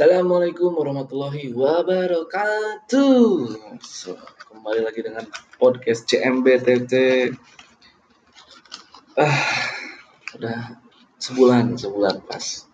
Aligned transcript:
Assalamualaikum 0.00 0.80
warahmatullahi 0.80 1.52
wabarakatuh. 1.52 3.20
So, 3.84 4.16
kembali 4.48 4.80
lagi 4.80 5.04
dengan 5.04 5.28
podcast 5.60 6.08
CMBTT. 6.08 7.28
Ah, 9.20 9.44
udah 10.40 10.80
sebulan, 11.20 11.76
sebulan 11.76 12.24
pas 12.24 12.64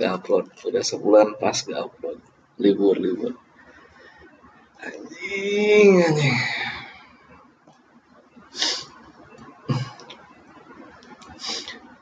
gak 0.00 0.24
upload. 0.24 0.48
Udah 0.64 0.80
sebulan 0.80 1.36
pas 1.36 1.52
gak 1.52 1.84
upload. 1.84 2.16
Libur, 2.56 2.96
libur. 2.96 3.36
Anjing, 4.80 6.00
anjing. 6.00 6.38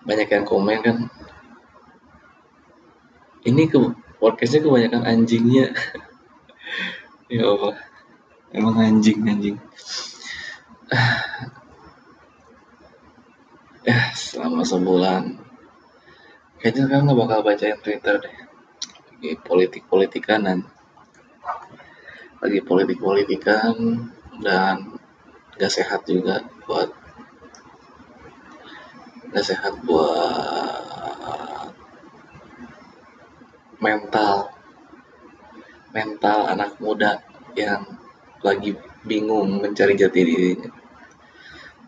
Banyak 0.07 0.29
yang 0.31 0.47
komen 0.47 0.79
kan. 0.87 0.97
Ini 3.43 3.67
ke 3.67 4.06
podcastnya 4.19 4.65
kebanyakan 4.65 5.05
anjingnya. 5.05 5.69
Ya 7.27 7.43
Allah. 7.43 7.75
Emang 8.55 8.79
anjing 8.79 9.19
anjing. 9.27 9.59
Eh 13.87 14.05
selama 14.15 14.63
sebulan. 14.63 15.35
Kayaknya 16.63 16.83
sekarang 16.87 17.05
nggak 17.11 17.19
bakal 17.19 17.39
baca 17.43 17.65
yang 17.67 17.83
Twitter 17.83 18.15
deh. 18.23 18.37
Lagi 19.11 19.31
politik 19.43 19.91
politikanan 19.91 20.71
lagi 22.47 22.61
politik 22.61 23.01
politikan 23.01 23.73
dan 24.45 25.01
gak 25.57 25.73
sehat 25.73 26.05
juga 26.05 26.45
buat 26.69 26.93
gak 29.33 29.47
sehat 29.47 29.73
buat 29.89 31.56
mental. 33.87 34.51
Mental 35.95 36.39
anak 36.51 36.83
muda 36.83 37.23
yang 37.55 37.87
lagi 38.43 38.75
bingung 39.07 39.63
mencari 39.63 39.95
jati 39.95 40.21
dirinya. 40.27 40.71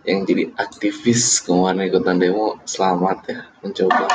Yang 0.07 0.19
jadi 0.31 0.45
aktivis 0.55 1.43
kemarin 1.45 1.91
ikutan 1.91 2.17
demo 2.17 2.63
selamat 2.65 3.19
ya 3.29 3.41
mencoba. 3.61 4.07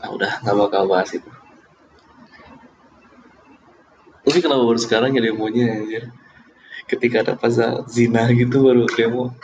Nah 0.00 0.08
udah 0.10 0.32
nggak 0.42 0.56
bakal 0.56 0.82
bahas 0.88 1.12
itu. 1.14 1.30
Tapi 4.24 4.38
kenapa 4.44 4.64
baru 4.66 4.80
sekarang 4.80 5.14
ya 5.14 5.22
demonya 5.22 5.78
anjir? 5.78 6.04
Ketika 6.88 7.22
ada 7.22 7.34
pasal 7.38 7.86
zina 7.86 8.26
gitu 8.34 8.66
baru 8.66 8.88
demo. 8.90 9.36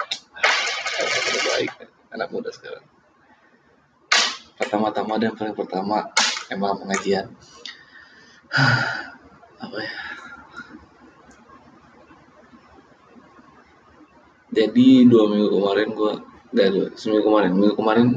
Baik 1.54 1.70
anak 2.10 2.28
muda 2.34 2.50
sekarang. 2.50 2.82
Pertama-tama 4.58 5.18
dan 5.22 5.38
paling 5.38 5.54
pertama 5.54 6.10
emang 6.55 6.78
pengajian. 6.78 7.27
Apa 9.64 9.77
ya? 9.83 9.94
Jadi 14.55 15.11
dua 15.11 15.27
minggu 15.27 15.50
kemarin 15.50 15.88
gue 15.98 16.12
dari 16.55 16.78
seminggu 16.94 17.27
kemarin. 17.27 17.50
Minggu 17.58 17.74
kemarin 17.74 18.08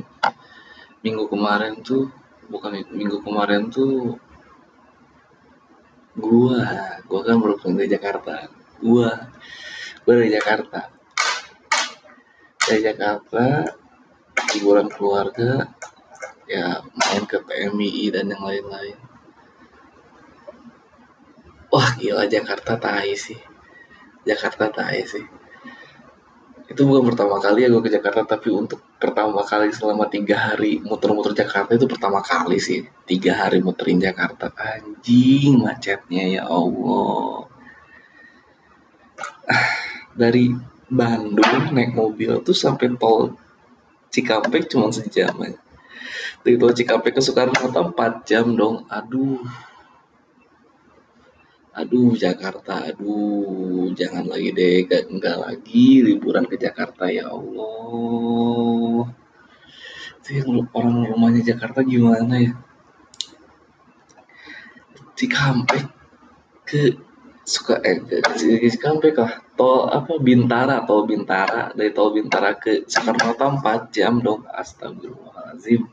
minggu 1.02 1.26
kemarin 1.34 1.74
tuh 1.82 2.14
bukan 2.46 2.78
minggu 2.94 3.26
kemarin 3.26 3.74
tuh 3.74 4.22
gua 6.18 6.62
gua 7.10 7.22
kan 7.26 7.42
baru 7.42 7.58
pulang 7.58 7.82
dari 7.82 7.90
Jakarta. 7.90 8.54
Gua 8.82 9.10
gua 10.06 10.14
dari 10.14 10.30
Jakarta. 10.30 10.94
Dari 12.68 12.82
Jakarta 12.86 13.46
liburan 14.54 14.88
keluarga 14.94 15.74
ya 16.48 16.80
main 16.96 17.24
ke 17.28 17.44
PMI 17.44 18.04
dan 18.16 18.32
yang 18.32 18.44
lain-lain. 18.44 18.98
Wah 21.68 21.92
gila 22.00 22.24
Jakarta 22.32 22.80
tai 22.80 23.14
sih. 23.20 23.38
Jakarta 24.24 24.72
tai 24.72 25.04
sih. 25.04 25.24
Itu 26.68 26.84
bukan 26.84 27.12
pertama 27.12 27.40
kali 27.40 27.64
ya 27.64 27.72
gue 27.72 27.84
ke 27.84 27.92
Jakarta 27.92 28.36
tapi 28.40 28.52
untuk 28.52 28.84
pertama 29.00 29.44
kali 29.44 29.72
selama 29.72 30.08
tiga 30.12 30.52
hari 30.52 30.84
muter-muter 30.84 31.36
Jakarta 31.36 31.76
itu 31.76 31.88
pertama 31.88 32.24
kali 32.24 32.60
sih. 32.60 32.88
Tiga 33.04 33.44
hari 33.44 33.60
muterin 33.60 34.00
Jakarta. 34.00 34.52
Anjing 34.56 35.60
macetnya 35.60 36.24
ya 36.40 36.44
Allah. 36.48 37.48
Ah, 39.48 39.68
dari 40.16 40.52
Bandung 40.88 41.76
naik 41.76 41.92
mobil 41.96 42.40
tuh 42.44 42.56
sampai 42.56 42.96
tol 42.96 43.36
Cikampek 44.08 44.72
cuma 44.72 44.88
sejam 44.88 45.36
aja 45.44 45.67
dari 46.42 46.56
tol 46.56 46.74
Cikampek 46.74 47.18
ke 47.18 47.22
Soekarno 47.22 47.56
Hatta 47.56 47.82
4 47.84 48.28
jam 48.28 48.56
dong. 48.56 48.88
Aduh. 48.88 49.44
Aduh 51.78 52.18
Jakarta. 52.18 52.90
Aduh 52.90 53.94
jangan 53.94 54.26
lagi 54.32 54.50
deh. 54.56 54.88
Gak, 54.88 55.12
enggak 55.12 55.38
lagi 55.38 56.02
liburan 56.02 56.48
ke 56.48 56.56
Jakarta 56.56 57.12
ya 57.12 57.30
Allah. 57.30 59.12
Itu 60.24 60.30
yang 60.36 60.68
orang 60.74 61.08
rumahnya 61.08 61.42
Jakarta 61.44 61.84
gimana 61.84 62.36
ya? 62.42 62.54
Cikampek 65.18 65.86
ke 66.68 66.94
suka 67.48 67.80
eh 67.80 68.04
ke, 68.04 68.20
ke 69.16 69.26
tol 69.56 69.88
apa 69.88 70.20
Bintara 70.20 70.84
tol 70.84 71.08
Bintara. 71.08 71.72
Dari 71.72 71.96
tol 71.96 72.12
Bintara 72.12 72.60
ke 72.60 72.84
Soekarno 72.84 73.32
4 73.40 73.96
jam 73.96 74.20
dong. 74.20 74.44
Astagfirullahaladzim. 74.52 75.88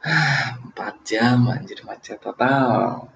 4 0.72 1.08
jam 1.08 1.52
anjir 1.52 1.84
macet 1.84 2.16
total. 2.16 3.12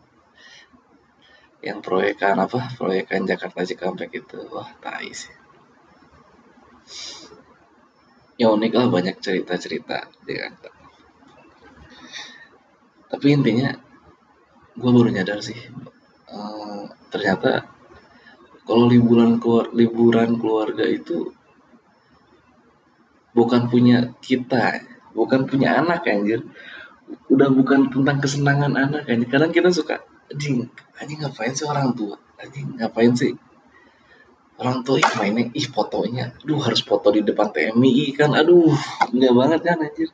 Yang 1.65 1.79
proyekan 1.81 2.37
apa? 2.37 2.69
Proyekan 2.77 3.25
Jakarta 3.25 3.65
Cikampek 3.65 4.21
itu. 4.21 4.37
Wah 4.53 4.69
tai 4.85 5.09
sih. 5.17 5.33
Ya 8.37 8.53
unik 8.53 8.73
lah 8.77 8.89
banyak 8.93 9.17
cerita-cerita 9.21 10.05
Jakarta. 10.29 10.69
Tapi 13.09 13.27
intinya 13.33 13.73
gue 14.77 14.91
baru 14.93 15.13
nyadar 15.13 15.45
sih 15.45 15.59
ternyata 17.11 17.67
kalau 18.63 18.87
liburan 18.87 19.43
keluar 19.43 19.67
liburan 19.75 20.39
keluarga 20.39 20.87
itu 20.87 21.35
bukan 23.35 23.67
punya 23.67 24.15
kita 24.23 24.91
bukan 25.15 25.47
punya 25.47 25.79
anak 25.79 26.07
anjir. 26.07 26.47
Udah 27.27 27.51
bukan 27.51 27.91
tentang 27.91 28.23
kesenangan 28.23 28.73
anak 28.79 29.11
anjir. 29.11 29.29
Kadang 29.31 29.51
kita 29.51 29.71
suka 29.75 30.03
anjing 30.31 30.71
anjing 30.99 31.19
ngapain 31.23 31.53
sih 31.55 31.67
orang 31.67 31.95
tua? 31.99 32.17
Anjing 32.39 32.79
ngapain 32.79 33.13
sih 33.19 33.35
orang 34.59 34.87
tua? 34.87 35.03
Ih 35.03 35.13
mainnya 35.19 35.51
ih 35.51 35.67
fotonya. 35.67 36.39
Aduh 36.47 36.63
harus 36.63 36.83
foto 36.87 37.11
di 37.11 37.27
depan 37.27 37.51
TMI 37.51 38.15
kan. 38.15 38.31
Aduh 38.39 38.75
enggak 39.11 39.33
banget 39.35 39.61
kan 39.67 39.79
anjir. 39.83 40.11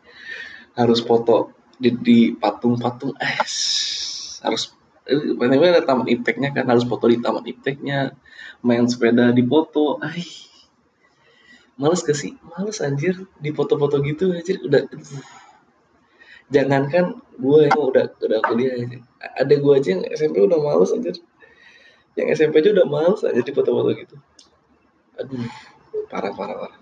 Harus 0.77 1.01
foto 1.05 1.53
di, 1.77 1.93
di 1.93 2.19
patung-patung 2.33 3.13
eh 3.21 3.37
harus 4.45 4.76
mana 5.39 5.55
ada 5.55 5.87
taman 5.87 6.11
ipteknya 6.11 6.51
kan 6.51 6.67
harus 6.67 6.83
foto 6.83 7.07
di 7.07 7.23
taman 7.23 7.47
ipteknya 7.47 8.19
main 8.67 8.91
sepeda 8.91 9.31
di 9.31 9.47
foto. 9.47 10.03
Ay 10.03 10.27
males 11.79 12.03
gak 12.03 12.19
sih? 12.19 12.35
Males 12.43 12.83
anjir 12.83 13.15
di 13.39 13.55
foto-foto 13.55 14.03
gitu 14.03 14.35
anjir 14.35 14.59
udah. 14.67 14.83
Jangankan 16.51 17.23
gue 17.39 17.59
yang 17.71 17.79
udah 17.79 18.05
udah 18.19 18.41
kuliah 18.51 18.75
ada 19.19 19.55
gue 19.55 19.73
aja 19.75 19.89
yang 19.95 20.03
SMP 20.11 20.43
udah 20.43 20.59
males 20.59 20.91
aja 20.95 21.11
yang 22.17 22.29
SMP 22.33 22.65
aja 22.65 22.71
udah 22.75 22.87
males 22.87 23.23
aja 23.23 23.41
di 23.43 23.53
foto-foto 23.55 23.95
gitu. 23.95 24.17
Aduh 25.23 25.47
parah 26.11 26.35
parah 26.35 26.57
parah. 26.67 26.81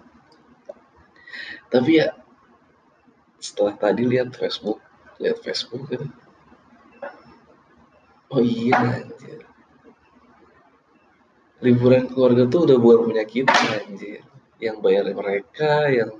Tapi 1.68 2.00
ya 2.00 2.16
setelah 3.36 3.76
tadi 3.76 4.08
lihat 4.08 4.32
Facebook 4.32 4.80
lihat 5.20 5.44
Facebook 5.44 5.84
gitu 5.92 6.08
oh 8.30 8.40
iya 8.40 8.78
anjir. 9.02 9.40
Liburan 11.64 12.08
keluarga 12.12 12.44
tuh 12.48 12.68
udah 12.68 12.76
bukan 12.80 13.12
punya 13.12 13.24
kita 13.24 13.56
anjir. 13.82 14.22
Yang 14.60 14.76
bayar 14.80 15.04
mereka 15.12 15.88
yang 15.92 16.10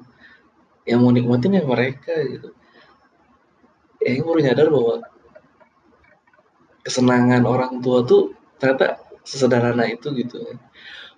yang 0.85 0.99
mau 1.01 1.12
nikmatin 1.12 1.56
yang 1.56 1.69
mereka 1.69 2.12
gitu. 2.25 2.53
Ya 4.05 4.21
baru 4.21 4.41
nyadar 4.45 4.69
bahwa 4.69 4.95
kesenangan 6.85 7.49
orang 7.49 7.81
tua 7.81 8.05
tuh 8.05 8.37
ternyata 8.61 9.01
sesederhana 9.25 9.89
itu 9.89 10.12
gitu. 10.12 10.45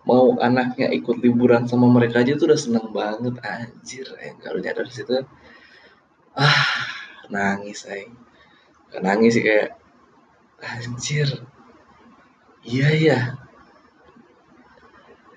Mau 0.06 0.38
anaknya 0.38 0.86
ikut 0.94 1.18
liburan 1.18 1.66
sama 1.66 1.90
mereka 1.90 2.22
aja 2.22 2.38
tuh 2.38 2.46
udah 2.54 2.60
seneng 2.60 2.94
banget 2.94 3.34
anjir. 3.42 4.06
Ya 4.22 4.38
kalau 4.38 4.62
nyadar 4.62 4.86
situ 4.86 5.26
ah 6.36 6.62
nangis 7.32 7.88
ay 7.90 8.06
nangis 9.02 9.34
sih 9.34 9.42
kayak 9.42 9.74
anjir. 10.62 11.28
Iya 12.66 12.88
ya 12.98 13.18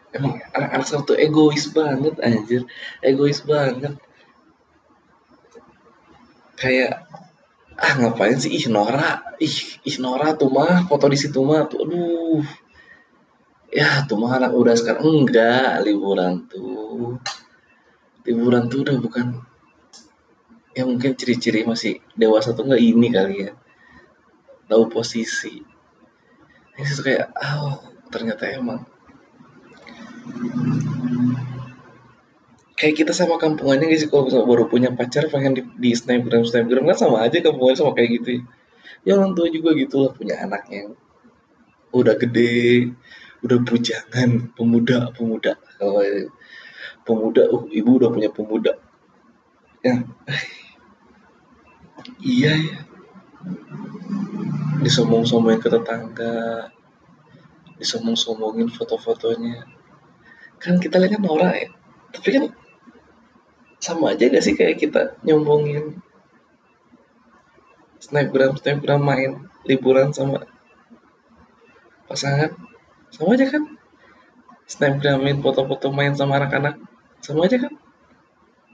emang 0.09 0.41
anak-anak 0.57 0.85
sekarang 0.85 1.19
egois 1.21 1.65
banget 1.71 2.15
anjir. 2.19 2.61
Egois 3.03 3.39
banget. 3.45 3.93
Kayak 6.59 7.07
ah 7.79 7.93
ngapain 7.95 8.35
sih? 8.35 8.51
Ih 8.51 8.67
Nora. 8.67 9.37
Ih 9.39 9.79
ih 9.85 9.97
Nora 10.03 10.35
tuh 10.35 10.51
mah 10.51 10.85
foto 10.89 11.07
di 11.07 11.17
situ 11.19 11.39
mah 11.45 11.69
tuh 11.69 11.85
aduh. 11.87 12.43
Ya 13.69 14.03
tuh 14.09 14.17
mah 14.17 14.41
anak 14.41 14.51
udah 14.57 14.75
sekarang 14.75 15.05
enggak 15.23 15.85
liburan 15.85 16.49
tuh. 16.49 17.21
Liburan 18.25 18.67
tuh 18.67 18.83
udah 18.83 18.97
bukan 18.99 19.27
ya 20.77 20.85
mungkin 20.85 21.17
ciri-ciri 21.17 21.65
masih 21.65 21.99
dewasa 22.13 22.53
tuh 22.53 22.63
enggak 22.67 22.81
ini 22.83 23.07
kali 23.09 23.35
ya 23.49 23.51
tahu 24.69 24.85
posisi. 24.87 25.65
Ini 26.77 26.87
tuh 26.95 27.03
kayak 27.03 27.33
oh 27.33 27.81
ternyata 28.13 28.45
emang. 28.53 28.85
Kayak 32.79 32.95
kita 33.03 33.11
sama 33.11 33.35
kampungannya 33.35 33.91
guys 33.91 34.07
kalau 34.07 34.29
misalnya 34.29 34.47
baru 34.47 34.63
punya 34.71 34.89
pacar 34.95 35.27
pengen 35.27 35.57
di, 35.57 35.61
di 35.75 35.91
snapgram 35.91 36.47
snapgram 36.47 36.87
kan 36.87 36.95
sama 36.95 37.27
aja 37.27 37.43
kampungannya 37.43 37.75
sama 37.75 37.91
kayak 37.91 38.23
gitu 38.23 38.29
ya, 38.39 38.41
ya 39.03 39.11
orang 39.19 39.35
tua 39.35 39.51
juga 39.51 39.75
gitu 39.75 40.07
lah 40.07 40.15
punya 40.15 40.39
anak 40.39 40.63
yang 40.71 40.95
udah 41.91 42.15
gede 42.15 42.95
udah 43.43 43.57
bujangan 43.67 44.55
pemuda 44.55 45.11
pemuda. 45.11 45.59
Kalau 45.75 45.99
pemuda 47.03 47.51
uh 47.51 47.67
ibu 47.67 47.99
udah 47.99 48.09
punya 48.13 48.29
pemuda. 48.31 48.79
Ya. 49.83 50.05
Iya 52.23 52.55
ya 52.55 52.79
disomong-somongin 54.83 55.59
ke 55.59 55.69
tetangga 55.71 56.71
disomong-somongin 57.79 58.67
foto-fotonya. 58.67 59.63
Kan 60.59 60.83
kita 60.83 60.99
lihat 60.99 61.15
kan 61.15 61.23
norak 61.23 61.55
ya 61.55 61.69
tapi 62.09 62.29
kan 62.33 62.43
sama 63.79 64.11
aja 64.11 64.27
gak 64.27 64.43
sih 64.43 64.57
kayak 64.57 64.81
kita 64.81 65.15
nyombongin 65.23 66.03
snapgram 68.01 68.57
snapgram 68.59 68.99
main 68.99 69.31
liburan 69.63 70.11
sama 70.11 70.43
pasangan? 72.09 72.55
Sama 73.13 73.37
aja 73.37 73.45
kan? 73.47 73.63
Snapgramin 74.69 75.41
foto-foto 75.41 75.89
main 75.89 76.13
sama 76.13 76.37
anak-anak? 76.37 76.77
Sama 77.23 77.45
aja 77.47 77.57
kan? 77.57 77.73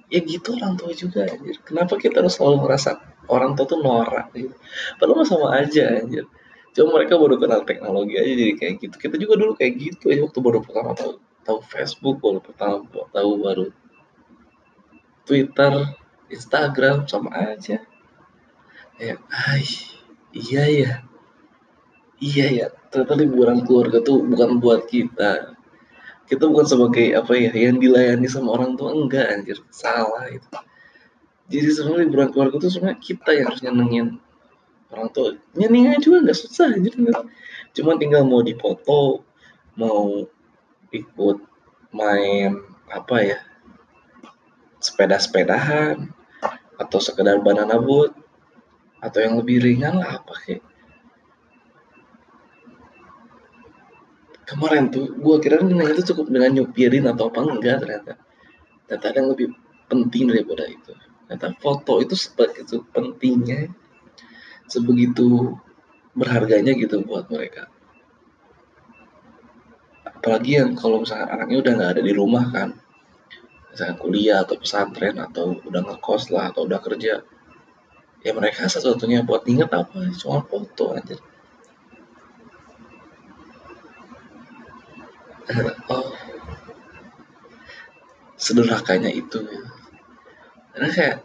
Ya 0.10 0.22
gitu 0.22 0.54
orang 0.58 0.78
tua 0.78 0.94
juga 0.94 1.26
kenapa 1.66 1.98
kita 1.98 2.22
harus 2.22 2.38
selalu 2.38 2.66
merasa 2.66 3.02
orang 3.32 3.58
tua 3.58 3.66
tuh 3.66 3.80
norak 3.82 4.32
gitu 4.34 4.56
padahal 4.98 5.26
sama 5.26 5.58
aja 5.60 6.02
anjir 6.02 6.26
cuma 6.76 7.00
mereka 7.00 7.16
baru 7.16 7.40
kenal 7.40 7.64
teknologi 7.64 8.20
aja 8.20 8.34
jadi 8.36 8.54
kayak 8.60 8.74
gitu 8.84 8.96
kita 9.00 9.16
juga 9.22 9.34
dulu 9.40 9.52
kayak 9.56 9.74
gitu 9.80 10.06
ya 10.12 10.22
waktu 10.24 10.40
baru 10.44 10.60
pertama 10.60 10.92
tahu 10.94 11.12
tahu 11.48 11.60
Facebook 11.66 12.20
baru 12.20 12.40
pertama 12.44 12.84
tahu 13.16 13.32
baru 13.40 13.66
Twitter, 15.26 15.98
Instagram 16.30 17.10
sama 17.10 17.34
aja. 17.34 17.82
Ya, 19.02 19.18
ay, 19.34 19.66
iya 20.32 20.64
ya. 20.70 20.92
Iya 22.16 22.48
ya, 22.48 22.68
ternyata 22.94 23.20
liburan 23.20 23.60
keluarga 23.68 24.00
tuh 24.00 24.24
bukan 24.24 24.62
buat 24.62 24.88
kita. 24.88 25.58
Kita 26.30 26.48
bukan 26.48 26.64
sebagai 26.64 27.12
apa 27.12 27.36
ya, 27.36 27.52
yang 27.52 27.82
dilayani 27.82 28.30
sama 28.32 28.56
orang 28.56 28.80
tua 28.80 28.96
enggak 28.96 29.28
anjir, 29.36 29.60
salah 29.68 30.30
itu. 30.32 30.48
Jadi 31.46 31.68
sebenarnya 31.70 32.10
liburan 32.10 32.30
keluarga 32.34 32.56
tuh 32.58 32.72
sebenarnya 32.74 33.00
kita 33.02 33.30
yang 33.38 33.46
harus 33.54 33.62
nyenengin 33.62 34.08
orang 34.90 35.10
tua. 35.14 35.38
Nyenengin 35.54 36.02
juga 36.02 36.26
nggak 36.26 36.38
susah 36.38 36.74
anjir. 36.74 36.94
Cuma 37.78 38.00
tinggal 38.02 38.26
mau 38.26 38.42
dipoto, 38.42 39.22
mau 39.78 40.26
ikut 40.90 41.38
main 41.94 42.60
apa 42.90 43.16
ya 43.24 43.40
sepeda-sepedahan 44.84 46.12
atau 46.78 47.00
sekedar 47.00 47.40
banana 47.42 47.80
boat 47.80 48.14
atau 49.02 49.20
yang 49.22 49.40
lebih 49.40 49.64
ringan 49.64 50.02
lah 50.02 50.20
apa 50.22 50.34
kayak 50.44 50.64
kemarin 54.46 54.94
tuh 54.94 55.10
gue 55.10 55.36
kira 55.42 55.58
nanya 55.62 55.98
itu 55.98 56.14
cukup 56.14 56.30
dengan 56.30 56.54
nyupirin 56.54 57.10
atau 57.10 57.34
apa 57.34 57.40
enggak 57.42 57.82
ternyata 57.82 58.14
ternyata 58.86 59.06
ada 59.10 59.18
yang 59.18 59.30
lebih 59.34 59.48
penting 59.90 60.24
daripada 60.30 60.64
itu 60.70 60.94
ternyata 61.26 61.58
foto 61.58 62.02
itu 62.02 62.14
sebegitu 62.14 62.86
pentingnya 62.94 63.74
sebegitu 64.70 65.58
berharganya 66.16 66.74
gitu 66.78 67.02
buat 67.06 67.28
mereka. 67.30 67.68
Apalagi 70.06 70.58
yang 70.58 70.74
kalau 70.74 71.04
misalnya 71.06 71.30
anaknya 71.30 71.58
udah 71.62 71.72
nggak 71.78 71.92
ada 71.98 72.02
di 72.02 72.14
rumah 72.16 72.46
kan 72.50 72.70
misalnya 73.70 74.00
kuliah 74.00 74.40
atau 74.42 74.56
pesantren 74.56 75.20
atau 75.20 75.60
udah 75.68 75.82
ngekos 75.84 76.32
lah 76.32 76.50
atau 76.50 76.64
udah 76.64 76.80
kerja 76.80 77.22
ya 78.24 78.32
mereka 78.32 78.72
satu-satunya 78.72 79.28
buat 79.28 79.44
inget 79.46 79.70
apa? 79.70 80.10
Cuma 80.16 80.42
foto 80.48 80.96
aja 80.96 81.20
oh. 85.94 86.10
Sederhakanya 88.40 89.14
itu 89.14 89.46
karena 90.76 90.90
kayak 90.92 91.18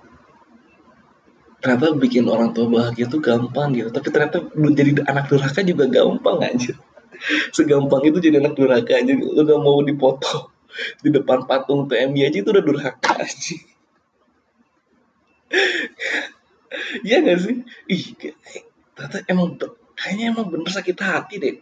ternyata 1.61 1.87
bikin 1.99 2.25
orang 2.31 2.57
tua 2.57 2.71
bahagia 2.71 3.05
itu 3.11 3.19
gampang 3.21 3.75
gitu 3.77 3.91
tapi 3.93 4.09
ternyata 4.09 4.47
jadi 4.55 5.05
anak 5.05 5.29
durhaka 5.29 5.61
juga 5.61 5.85
gampang 5.91 6.39
aja 6.41 6.73
segampang 7.57 8.01
itu 8.07 8.17
jadi 8.23 8.41
anak 8.41 8.55
durhaka 8.57 8.97
aja 8.97 9.13
lu 9.13 9.43
gak 9.43 9.61
mau 9.61 9.83
dipoto 9.85 10.55
di 11.03 11.11
depan 11.11 11.45
patung 11.51 11.91
TMI 11.91 12.31
aja 12.31 12.39
itu 12.41 12.49
udah 12.49 12.65
durhaka 12.65 13.13
aja 13.21 13.57
Iya 17.07 17.27
gak 17.27 17.39
sih? 17.43 17.57
Ih, 17.91 18.05
ternyata 18.95 19.19
emang 19.27 19.59
kayaknya 19.99 20.25
emang 20.31 20.47
bener 20.55 20.71
sakit 20.71 20.95
hati 21.03 21.43
deh. 21.43 21.55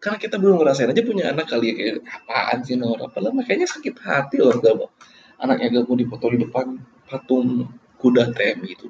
Karena 0.00 0.16
kita 0.16 0.40
belum 0.40 0.60
ngerasain 0.60 0.92
aja 0.92 1.02
punya 1.04 1.32
anak 1.32 1.48
kali 1.48 1.72
ya 1.72 1.74
kayak 1.76 1.94
apaan 2.04 2.58
sih 2.64 2.76
Nora. 2.80 3.08
Padahal 3.12 3.36
makanya 3.36 3.68
sakit 3.68 3.96
hati 4.00 4.40
loh 4.40 4.56
gak 4.56 4.74
mau. 4.76 4.88
Anaknya 5.36 5.80
gak 5.80 5.84
mau 5.88 5.96
dipoto 5.96 6.26
di 6.32 6.38
depan 6.40 6.80
patung 7.06 7.70
kuda 7.98 8.30
TMI 8.34 8.68
itu. 8.70 8.88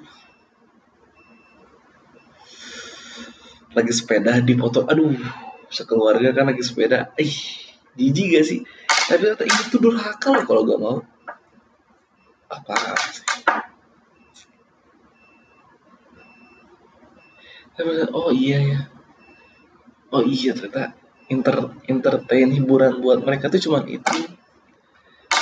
Lagi 3.76 3.92
sepeda 3.92 4.40
di 4.40 4.56
foto, 4.56 4.88
aduh, 4.88 5.12
sekeluarga 5.68 6.32
kan 6.32 6.48
lagi 6.48 6.64
sepeda. 6.64 7.12
Ih, 7.20 7.36
jijik 7.96 8.26
gak 8.32 8.46
sih? 8.48 8.60
tapi 9.06 9.22
kata 9.30 9.44
itu 9.46 9.76
durhaka 9.78 10.28
loh 10.34 10.42
kalau 10.42 10.62
gak 10.66 10.80
mau 10.82 10.98
apa 12.50 12.74
sih 13.14 13.22
tapi 17.78 17.90
oh 18.10 18.30
iya 18.34 18.58
ya 18.58 18.80
oh 20.10 20.22
iya 20.26 20.50
ternyata 20.58 20.98
inter 21.30 21.56
entertain 21.86 22.50
hiburan 22.50 22.98
buat 22.98 23.22
mereka 23.22 23.46
tuh 23.46 23.62
cuman 23.62 23.86
itu 23.86 24.18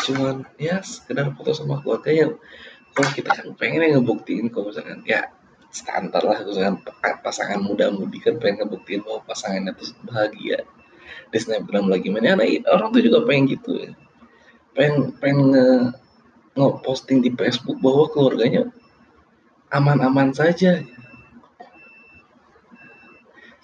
cuman 0.04 0.44
ya 0.60 0.84
sekedar 0.84 1.32
foto 1.32 1.56
sama 1.56 1.80
keluarga 1.80 2.12
yang 2.12 2.32
kalau 2.94 3.10
kita 3.10 3.30
kan 3.34 3.48
pengen 3.58 3.88
yang 3.88 4.04
ngebuktiin 4.04 4.52
kalau 4.52 4.70
misalkan 4.70 5.02
ya 5.02 5.32
standar 5.74 6.22
lah 6.22 6.38
misalkan 6.46 6.78
pasangan 7.26 7.58
muda 7.58 7.90
mudi 7.90 8.22
kan 8.22 8.38
pengen 8.38 8.64
ngebuktiin 8.64 9.02
bahwa 9.02 9.26
pasangannya 9.26 9.74
tuh 9.74 9.90
bahagia. 10.06 10.62
Di 11.34 11.38
snapgram 11.42 11.90
lagi 11.90 12.14
mana 12.14 12.38
nah, 12.38 12.46
orang 12.70 12.94
tuh 12.94 13.02
juga 13.02 13.26
pengen 13.26 13.58
gitu 13.58 13.70
ya. 13.82 13.90
Pengen 14.78 15.18
pengen 15.18 15.50
nge, 16.54 16.68
posting 16.86 17.18
di 17.26 17.34
Facebook 17.34 17.82
bahwa 17.82 18.06
keluarganya 18.14 18.70
aman-aman 19.74 20.30
saja. 20.30 20.86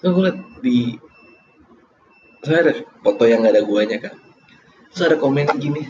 So 0.03 0.11
gue 0.11 0.27
liat 0.27 0.37
di 0.59 0.99
saya 2.43 2.59
ada 2.67 2.73
foto 3.05 3.23
yang 3.23 3.47
gak 3.47 3.55
ada 3.55 3.63
guanya 3.63 3.97
kan. 4.03 4.15
Terus 4.91 5.07
ada 5.07 5.15
komen 5.15 5.47
gini 5.55 5.87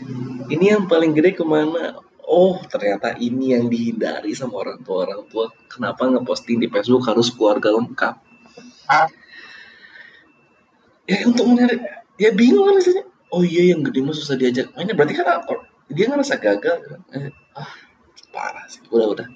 ini 0.52 0.64
yang 0.68 0.84
paling 0.84 1.16
gede 1.16 1.32
ke 1.32 1.44
mana? 1.44 1.96
Oh 2.28 2.60
ternyata 2.68 3.16
ini 3.16 3.56
yang 3.56 3.72
dihindari 3.72 4.36
sama 4.36 4.60
orang 4.62 4.84
tua. 4.84 5.08
Orang 5.08 5.24
tua 5.32 5.48
kenapa 5.66 6.06
ngeposting 6.06 6.60
di 6.60 6.68
Facebook 6.68 7.08
harus 7.08 7.32
keluarga 7.32 7.72
lengkap? 7.72 8.14
Ya 11.08 11.16
untuk 11.26 11.48
menarik 11.50 11.80
ya 12.20 12.30
bingung 12.30 12.68
kan 12.68 12.78
misalnya 12.78 13.04
oh 13.32 13.42
iya 13.42 13.74
yang 13.74 13.80
gede 13.82 14.00
mah 14.04 14.14
susah 14.14 14.36
diajak 14.36 14.70
mainnya. 14.76 14.94
Berarti 14.94 15.14
kan 15.16 15.40
dia 15.88 16.06
ngerasa 16.12 16.34
gagal. 16.36 16.76
Kan 16.84 17.00
eh, 17.16 17.32
ah 17.56 17.72
parah 18.30 18.68
sih. 18.68 18.84
Udah 18.92 19.08
udah. 19.18 19.28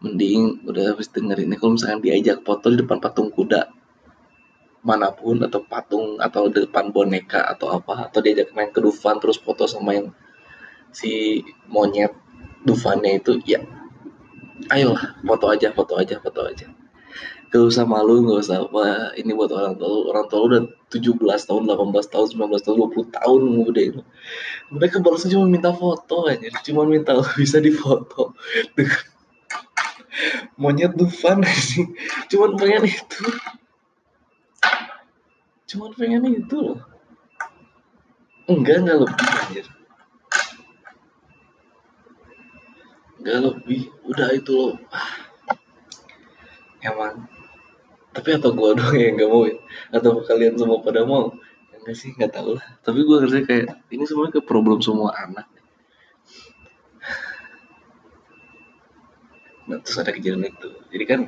Mending 0.00 0.66
udah 0.68 0.92
habis 0.92 1.08
denger 1.08 1.40
ini 1.40 1.56
kalau 1.56 1.76
misalkan 1.76 2.04
diajak 2.04 2.44
foto 2.44 2.68
di 2.68 2.80
depan 2.80 3.00
patung 3.00 3.32
kuda 3.32 3.72
mana 4.86 5.10
pun 5.10 5.42
atau 5.42 5.66
patung 5.66 6.22
atau 6.22 6.46
depan 6.46 6.94
boneka 6.94 7.42
atau 7.42 7.74
apa 7.74 8.06
atau 8.06 8.22
diajak 8.22 8.54
main 8.54 8.70
ke 8.70 8.78
Dufan 8.78 9.18
terus 9.18 9.34
foto 9.34 9.66
sama 9.66 9.98
yang 9.98 10.14
si 10.96 11.44
monyet 11.68 12.16
Dufannya 12.66 13.22
itu 13.22 13.38
ya 13.46 13.62
ayolah 14.74 15.22
foto 15.22 15.46
aja 15.54 15.70
foto 15.70 15.94
aja 16.00 16.18
foto 16.18 16.42
aja. 16.42 16.66
Gak 17.46 17.62
usah 17.62 17.86
malu 17.86 18.26
gak 18.26 18.42
usah 18.42 18.66
apa 18.66 19.14
ini 19.14 19.30
buat 19.30 19.54
orang 19.54 19.78
tua 19.78 20.10
orang 20.10 20.26
tua 20.26 20.40
udah 20.50 20.60
17 20.90 21.14
tahun 21.46 21.62
18 21.70 22.10
tahun 22.10 22.26
19 22.34 22.66
tahun 22.66 22.76
20 22.90 23.16
tahun 23.22 23.40
udah 23.70 23.84
itu. 23.86 24.02
Mereka 24.74 24.98
balasnya 24.98 25.38
cuma 25.38 25.46
minta 25.46 25.70
foto 25.70 26.26
aja 26.26 26.50
cuma 26.66 26.82
minta 26.82 27.14
bisa 27.38 27.62
difoto. 27.62 28.34
Monyet 30.60 30.98
Dufan 30.98 31.46
sih 31.46 31.86
cuman 32.34 32.58
pengen 32.58 32.82
itu. 32.90 33.22
Cuman 35.70 35.94
pengen 35.94 36.34
itu 36.34 36.56
loh. 36.58 36.82
Enggak 38.50 38.82
enggak 38.82 39.06
lebih 39.06 39.22
anjir 39.22 39.75
enggak 43.26 43.42
lebih. 43.42 43.90
Udah 44.06 44.30
itu 44.30 44.52
loh. 44.54 44.78
Ah. 44.94 45.18
emang. 46.86 47.26
Tapi 48.14 48.38
atau 48.38 48.54
gua 48.54 48.78
doang 48.78 48.94
yang 48.94 49.18
nggak 49.18 49.26
mau 49.26 49.42
ya? 49.50 49.58
Atau 49.90 50.22
kalian 50.22 50.54
semua 50.54 50.78
pada 50.78 51.02
mau? 51.02 51.34
Enggak 51.74 51.96
sih 51.98 52.14
nggak 52.14 52.30
tahu 52.30 52.54
lah. 52.54 52.66
Tapi 52.86 53.02
gua 53.02 53.18
ngerasa 53.18 53.42
kayak 53.42 53.66
ini 53.90 54.06
semuanya 54.06 54.38
ke 54.38 54.42
problem 54.46 54.78
semua 54.78 55.10
anak. 55.18 55.50
Nah 59.66 59.82
terus 59.82 59.98
ada 59.98 60.14
kejadian 60.14 60.46
itu. 60.46 60.70
Jadi 60.94 61.04
kan 61.10 61.20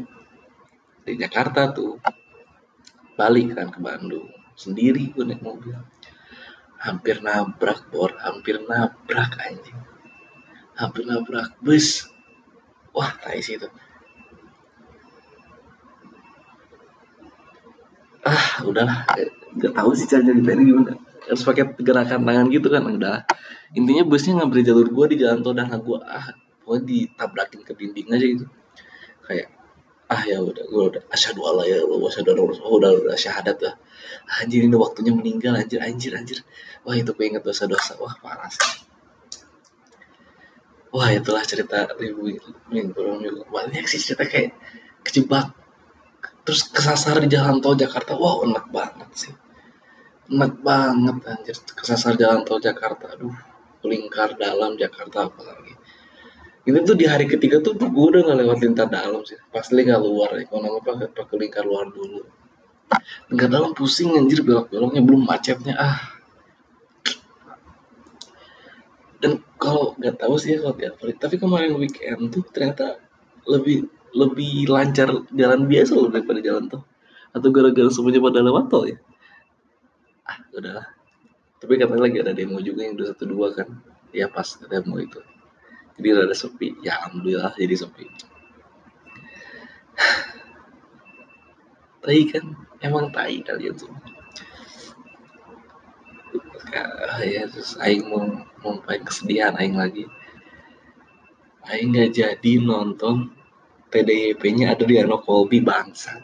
di 1.03 1.19
Jakarta 1.19 1.75
tuh 1.75 1.99
balik 3.19 3.59
kan 3.59 3.75
ke 3.75 3.83
Bandung. 3.83 4.31
Sendiri 4.55 5.11
gue 5.11 5.27
naik 5.27 5.43
mobil. 5.43 5.75
Hampir 6.79 7.19
nabrak 7.19 7.91
bor. 7.91 8.15
Hampir 8.23 8.63
nabrak 8.63 9.35
anjing 9.43 9.98
hampir 10.79 11.03
nabrak 11.05 11.59
bus. 11.59 12.07
Wah 12.95 13.11
tai 13.19 13.43
sih 13.43 13.59
itu. 13.59 13.67
Ah 18.23 18.63
udahlah. 18.63 19.11
Nggak 19.59 19.73
tahu 19.75 19.91
sih 19.99 20.07
cara 20.07 20.23
ceritanya 20.23 20.63
gimana. 20.63 20.93
Harus 21.27 21.43
pakai 21.45 21.75
gerakan 21.83 22.23
tangan 22.23 22.47
gitu 22.55 22.71
kan 22.71 22.87
udah. 22.87 23.27
Intinya 23.75 24.07
busnya 24.07 24.41
ngambil 24.41 24.61
jalur 24.65 24.89
gua 24.89 25.07
di 25.11 25.21
jalan 25.21 25.43
tol 25.45 25.53
dan 25.53 25.69
gua 25.83 26.01
ah 26.07 26.33
pokoknya 26.63 26.85
ditabrakin 26.87 27.61
ke 27.67 27.73
dinding 27.75 28.09
aja 28.15 28.27
gitu. 28.39 28.47
Kayak 29.27 29.49
ah 30.09 30.25
ya 30.25 30.41
udah 30.41 30.65
gue 30.65 30.83
udah 30.89 31.03
asyhadu 31.13 31.45
alla 31.45 31.69
ya 31.69 31.85
Allah 31.85 32.09
asyhadu 32.09 32.33
anna 32.33 32.49
oh, 32.65 32.81
udah 32.81 32.91
udah 32.97 33.17
syahadat 33.19 33.61
lah. 33.61 33.75
Anjir 34.41 34.65
ini 34.65 34.73
waktunya 34.73 35.13
meninggal 35.13 35.53
anjir 35.53 35.85
anjir 35.85 36.17
anjir. 36.17 36.41
Wah 36.89 36.97
itu 36.97 37.13
gue 37.13 37.25
inget 37.29 37.45
dosa-dosa. 37.45 38.01
Wah 38.01 38.17
parah 38.25 38.49
sih 38.49 38.88
wah 40.95 41.11
itulah 41.13 41.45
cerita 41.45 41.89
ribu 41.97 42.33
minggu 42.73 43.01
juga 43.21 43.43
banyak 43.49 43.85
sih 43.85 44.01
cerita 44.01 44.25
kayak 44.25 44.57
kejebak 45.05 45.53
terus 46.49 46.65
kesasar 46.65 47.21
di 47.21 47.29
jalan 47.29 47.61
tol 47.61 47.77
Jakarta. 47.77 48.17
Wow 48.17 48.49
enak 48.49 48.73
banget 48.73 49.11
sih. 49.13 49.35
Enak 50.33 50.65
banget 50.65 51.17
anjir. 51.29 51.57
Kesasar 51.61 52.17
jalan 52.17 52.41
tol 52.49 52.57
Jakarta 52.57 53.13
aduh. 53.13 53.37
Lingkar 53.85 54.33
dalam 54.41 54.81
Jakarta 54.81 55.29
apalagi. 55.29 55.77
Ini 56.65 56.85
tuh 56.85 56.97
di 56.97 57.05
hari 57.05 57.29
ketiga 57.29 57.61
tuh 57.61 57.77
gue 57.77 57.89
udah 57.89 58.21
nggak 58.25 58.39
lewat 58.45 58.59
lingkar 58.65 58.89
dalam 58.89 59.21
sih. 59.29 59.37
Pas 59.53 59.69
lingkar 59.69 60.01
luar 60.01 60.41
ya. 60.41 60.49
Kalau 60.49 60.81
nggak 60.81 61.13
pakai 61.13 61.37
lingkar 61.37 61.65
luar 61.69 61.93
dulu. 61.93 62.25
Lingkar 63.29 63.49
dalam 63.53 63.77
pusing 63.77 64.17
anjir. 64.17 64.41
Belok-beloknya 64.41 65.05
belum 65.05 65.29
macetnya 65.29 65.77
ah 65.77 66.19
dan 69.19 69.43
kalau 69.59 69.99
nggak 69.99 70.23
tahu 70.23 70.39
sih 70.39 70.55
ya 70.55 70.63
kalau 70.63 70.77
tiap 70.79 70.95
hari. 71.03 71.13
Tapi 71.19 71.37
kemarin 71.37 71.75
weekend 71.75 72.31
tuh 72.31 72.47
ternyata 72.49 73.03
lebih 73.45 73.91
lebih 74.15 74.71
lancar 74.71 75.27
jalan 75.35 75.67
biasa 75.67 75.93
loh 75.99 76.09
daripada 76.09 76.41
jalan 76.41 76.71
tol. 76.71 76.87
Atau 77.35 77.53
gara-gara 77.53 77.91
semuanya 77.93 78.23
pada 78.23 78.41
lewat 78.41 78.71
tol 78.71 78.87
ya? 78.87 78.97
Ah 80.25 80.39
udahlah. 80.55 80.87
Tapi 81.59 81.75
katanya 81.75 82.03
lagi 82.07 82.23
ada 82.23 82.33
demo 82.33 82.63
juga 82.63 82.87
yang 82.87 82.95
dua 82.95 83.11
satu 83.11 83.27
dua 83.27 83.51
kan? 83.51 83.83
Ya 84.15 84.31
pas 84.31 84.47
demo 84.47 84.95
itu. 85.03 85.19
Jadi 85.99 86.07
ada 86.15 86.37
sepi. 86.39 86.79
Ya 86.87 87.03
alhamdulillah 87.03 87.59
jadi 87.59 87.75
sepi. 87.75 88.07
Tai 92.07 92.23
kan? 92.31 92.45
Emang 92.79 93.11
tai 93.11 93.43
kalian 93.43 93.75
semua. 93.75 93.99
Ya 97.27 97.43
terus 97.51 97.75
aing 97.83 98.07
mau 98.07 98.23
mau 98.65 98.79
kesedihan 98.83 99.55
aing 99.57 99.77
lagi 99.79 100.05
aing 101.69 101.93
nggak 101.93 102.11
jadi 102.17 102.53
nonton 102.65 103.39
PDIP-nya 103.89 104.77
ada 104.77 104.85
di 104.85 105.01
Arno 105.01 105.17
Kolbi 105.17 105.65
bangsa. 105.65 106.21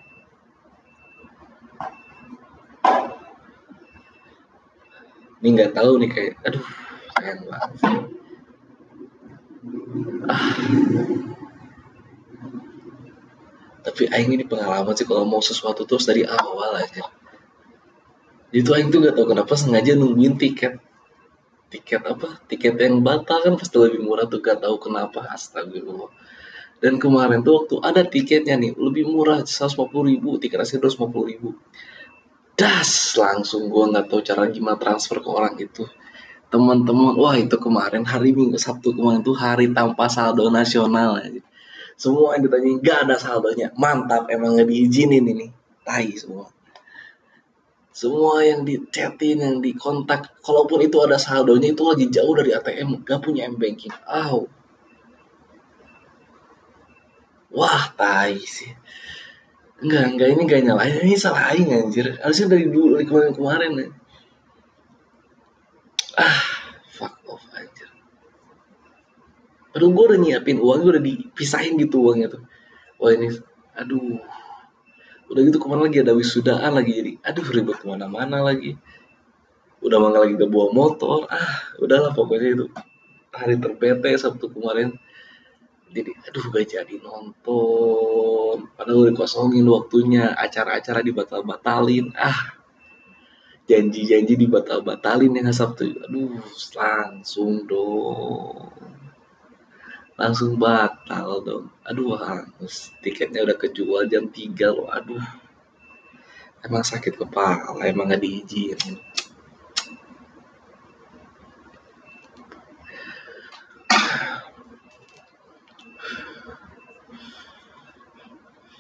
Ini 5.41 5.49
nggak 5.49 5.73
tahu 5.77 5.93
nih 6.01 6.11
kayak, 6.13 6.35
aduh 6.45 6.65
sayang 7.17 7.41
banget. 7.49 7.71
Ah. 10.29 10.53
Tapi 13.85 14.09
Aing 14.09 14.33
ini 14.33 14.45
pengalaman 14.49 14.97
sih 14.97 15.05
kalau 15.05 15.29
mau 15.29 15.45
sesuatu 15.45 15.85
terus 15.85 16.09
dari 16.09 16.25
awal 16.25 16.81
aja. 16.81 17.05
Itu 18.49 18.73
Aing 18.73 18.89
tuh 18.89 19.05
gak 19.05 19.13
tahu 19.13 19.37
kenapa 19.37 19.53
sengaja 19.61 19.93
nungguin 19.93 20.41
tiket 20.41 20.81
tiket 21.75 22.03
apa? 22.07 22.39
Tiket 22.47 22.79
yang 22.79 23.03
batal 23.03 23.43
kan 23.43 23.55
pasti 23.59 23.77
lebih 23.83 24.07
murah 24.07 24.31
tuh 24.31 24.39
gak 24.39 24.63
tahu 24.63 24.79
kenapa 24.79 25.27
astagfirullah. 25.35 26.11
Dan 26.79 27.03
kemarin 27.03 27.43
tuh 27.43 27.65
waktu 27.65 27.75
ada 27.83 28.03
tiketnya 28.07 28.55
nih 28.55 28.79
lebih 28.79 29.11
murah 29.11 29.43
150 29.43 29.91
ribu 29.91 30.39
tiketnya 30.39 30.79
250 30.79 31.31
ribu. 31.31 31.49
Das 32.55 33.19
langsung 33.19 33.67
gue 33.67 33.85
nggak 33.91 34.07
tahu 34.07 34.21
cara 34.23 34.47
gimana 34.47 34.79
transfer 34.79 35.19
ke 35.19 35.27
orang 35.27 35.59
itu. 35.59 35.83
Teman-teman 36.55 37.19
wah 37.19 37.35
itu 37.35 37.59
kemarin 37.59 38.07
hari 38.07 38.31
minggu 38.31 38.61
sabtu 38.63 38.95
kemarin 38.95 39.27
tuh 39.27 39.35
hari 39.35 39.75
tanpa 39.75 40.07
saldo 40.07 40.47
nasional 40.55 41.19
aja 41.19 41.43
semua 41.95 42.35
yang 42.35 42.51
ditanya 42.51 42.71
nggak 42.83 42.99
ada 43.07 43.17
saldonya. 43.19 43.69
Mantap 43.79 44.27
emang 44.31 44.59
nggak 44.59 44.69
diizinin 44.71 45.25
ini. 45.25 45.47
Tai 45.85 46.09
semua 46.17 46.54
semua 47.95 48.43
yang 48.43 48.67
di 48.67 48.83
chatin 48.91 49.39
yang 49.39 49.57
di 49.63 49.71
kontak 49.71 50.35
kalaupun 50.43 50.83
itu 50.83 50.99
ada 50.99 51.15
saldonya 51.15 51.71
itu 51.71 51.83
lagi 51.87 52.11
jauh 52.11 52.35
dari 52.35 52.51
ATM 52.51 53.07
gak 53.07 53.23
punya 53.23 53.47
m 53.47 53.55
banking. 53.55 53.95
Ah 54.03 54.35
wah 57.55 57.85
tai 57.95 58.43
sih. 58.43 58.75
Enggak 59.79 60.05
enggak 60.11 60.29
ini 60.35 60.43
enggak 60.43 60.61
nyalain 60.67 60.97
ini 61.07 61.15
salah 61.15 61.55
aing 61.55 61.71
anjir. 61.71 62.19
Harusnya 62.19 62.59
dari 62.59 62.67
dulu 62.67 62.99
dari 62.99 63.07
kemarin 63.07 63.31
kemarin 63.31 63.71
ya. 63.79 63.87
ah 66.19 66.41
fuck 66.91 67.15
off 67.31 67.47
anjir. 67.55 67.87
Aduh 69.79 69.95
gue 69.95 70.05
udah 70.11 70.19
nyiapin 70.19 70.59
uang 70.59 70.83
gue 70.83 70.91
udah 70.99 71.05
dipisahin 71.07 71.79
gitu 71.79 72.03
uangnya 72.11 72.27
tuh. 72.35 72.43
Wah 72.99 73.15
ini 73.15 73.31
aduh 73.79 74.19
udah 75.35 75.43
gitu 75.51 75.59
ke 75.59 75.67
mana 75.67 75.91
lagi? 75.91 75.99
Ada 75.99 76.15
wisudaan 76.15 76.73
lagi. 76.79 76.93
Jadi 76.95 77.13
aduh 77.27 77.47
ribet 77.51 77.83
ke 77.83 77.87
mana-mana 77.91 78.39
lagi. 78.39 78.79
Udah 79.83 79.99
mana 79.99 80.23
lagi 80.23 80.39
gak 80.39 80.47
bawa 80.47 80.71
motor. 80.71 81.27
Ah 81.27 81.75
udahlah 81.83 82.15
pokoknya 82.15 82.49
itu. 82.55 82.67
Hari 83.35 83.59
terbete 83.59 84.15
sabtu 84.15 84.47
kemarin. 84.55 84.95
Jadi 85.91 86.15
aduh 86.31 86.45
gak 86.55 86.65
jadi 86.71 86.95
nonton. 87.03 88.71
Padahal 88.79 89.11
dikosongin 89.11 89.67
waktunya. 89.67 90.31
Acara-acara 90.39 91.03
dibatal-batalin. 91.03 92.15
Ah 92.15 92.55
janji-janji 93.67 94.39
dibatal-batalin 94.39 95.35
yang 95.35 95.51
Sabtu. 95.51 95.99
Aduh 96.05 96.39
langsung 96.79 97.67
dong 97.67 98.71
langsung 100.15 100.55
batal 100.59 101.43
dong. 101.43 101.67
Aduh 101.83 102.15
hangus. 102.19 102.95
Tiketnya 103.03 103.43
udah 103.43 103.57
kejual 103.59 104.07
jam 104.07 104.31
3 104.31 104.55
loh 104.71 104.89
aduh. 104.91 105.23
Emang 106.65 106.87
sakit 106.87 107.21
kepala 107.21 107.77
emang 107.85 108.09
gak 108.09 108.23
diizinin. 108.23 108.97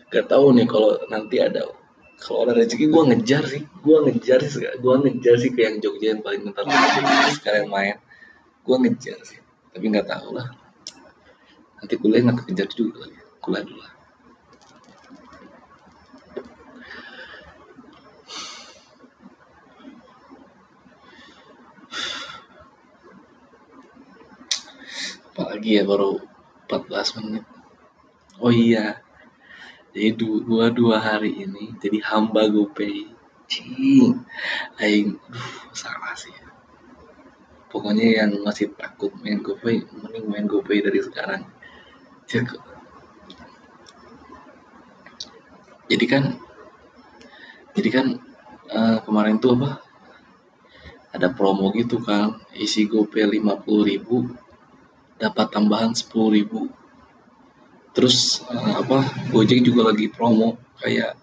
Gak 0.08 0.30
tahu 0.30 0.54
nih 0.54 0.70
kalau 0.70 0.94
nanti 1.10 1.42
ada 1.42 1.66
kalau 2.22 2.46
ada 2.48 2.56
rezeki 2.56 2.88
gue 2.88 3.02
ngejar 3.10 3.42
sih. 3.50 3.62
Gue 3.82 3.96
ngejar 4.06 4.40
sih 4.46 4.62
gue 4.62 4.94
ngejar 5.02 5.34
sih 5.42 5.50
ke 5.50 5.60
yang 5.66 5.76
Jogja 5.82 6.14
yang 6.14 6.22
paling 6.22 6.46
bentar 6.46 6.64
sekarang 7.34 7.66
main 7.66 7.98
gue 8.62 8.76
ngejar 8.86 9.18
sih. 9.26 9.42
Tapi 9.74 9.84
nggak 9.90 10.06
tahu 10.06 10.38
lah 10.38 10.63
nanti 11.84 12.00
kuliah 12.00 12.24
nggak 12.24 12.48
kejar 12.48 12.68
juga 12.72 13.04
lagi 13.04 13.20
kuliah 13.44 13.60
dulu. 13.60 13.84
Lah 13.84 13.92
apalagi 25.34 25.76
ya 25.76 25.84
baru 25.84 26.24
14 26.72 27.20
menit. 27.20 27.44
Oh 28.40 28.48
iya 28.48 29.04
jadi 29.92 30.16
dua 30.16 30.72
dua 30.72 30.96
hari 31.04 31.36
ini 31.36 31.76
jadi 31.84 32.00
hamba 32.00 32.48
GoPay. 32.48 33.12
Cing 33.44 34.24
aing 34.80 35.20
salah 35.76 36.16
sih. 36.16 36.32
Pokoknya 37.68 38.24
yang 38.24 38.40
masih 38.40 38.72
takut 38.72 39.12
main 39.20 39.44
GoPay 39.44 39.84
mending 39.92 40.32
main 40.32 40.48
GoPay 40.48 40.80
dari 40.80 41.04
sekarang 41.04 41.44
Jadi 45.84 46.06
kan 46.08 46.24
jadi 47.74 47.88
kan 47.92 48.06
uh, 48.72 48.98
kemarin 49.04 49.36
tuh 49.36 49.58
apa 49.58 49.82
ada 51.14 51.30
promo 51.30 51.70
gitu 51.76 52.02
kan 52.02 52.40
isi 52.56 52.90
GoPay 52.90 53.38
50 53.38 53.90
ribu 53.90 54.34
dapat 55.20 55.46
tambahan 55.54 55.94
10 55.94 56.10
ribu. 56.34 56.72
Terus 57.94 58.42
uh, 58.50 58.82
apa 58.82 59.06
Gojek 59.30 59.62
juga 59.62 59.92
lagi 59.92 60.10
promo 60.10 60.58
kayak 60.82 61.14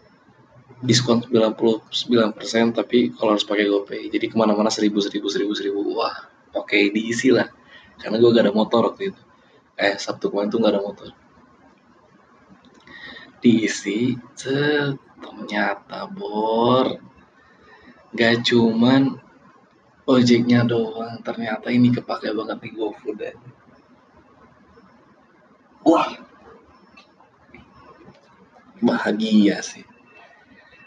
diskon 0.81 1.21
99% 1.27 2.33
tapi 2.73 3.13
kalau 3.13 3.37
harus 3.37 3.45
pakai 3.45 3.69
GoPay 3.69 4.09
jadi 4.09 4.31
ke 4.31 4.35
mana-mana 4.39 4.73
seribu 4.73 4.97
seribu 4.97 5.29
seribu 5.29 5.53
seribu 5.53 5.79
wah 5.93 6.13
oke 6.55 6.69
okay, 6.69 6.93
diisi 6.93 7.33
lah. 7.33 7.49
Karena 8.01 8.17
gue 8.17 8.33
gak 8.33 8.49
ada 8.49 8.53
motor 8.55 8.93
waktu 8.93 9.13
itu 9.13 9.21
eh 9.81 9.97
Sabtu 9.97 10.29
kemarin 10.29 10.53
tuh 10.53 10.59
gak 10.61 10.73
ada 10.77 10.81
motor. 10.85 11.09
Diisi 13.41 14.13
ternyata 15.17 16.05
bor. 16.05 17.01
Gak 18.13 18.45
cuman 18.45 19.17
ojeknya 20.05 20.61
doang 20.69 21.17
ternyata 21.25 21.73
ini 21.73 21.89
kepake 21.89 22.29
banget 22.29 22.57
di 22.61 22.69
GoFood 22.77 23.17
aja 23.17 23.37
wah. 25.85 26.09
Bahagia 28.81 29.61
sih. 29.61 29.85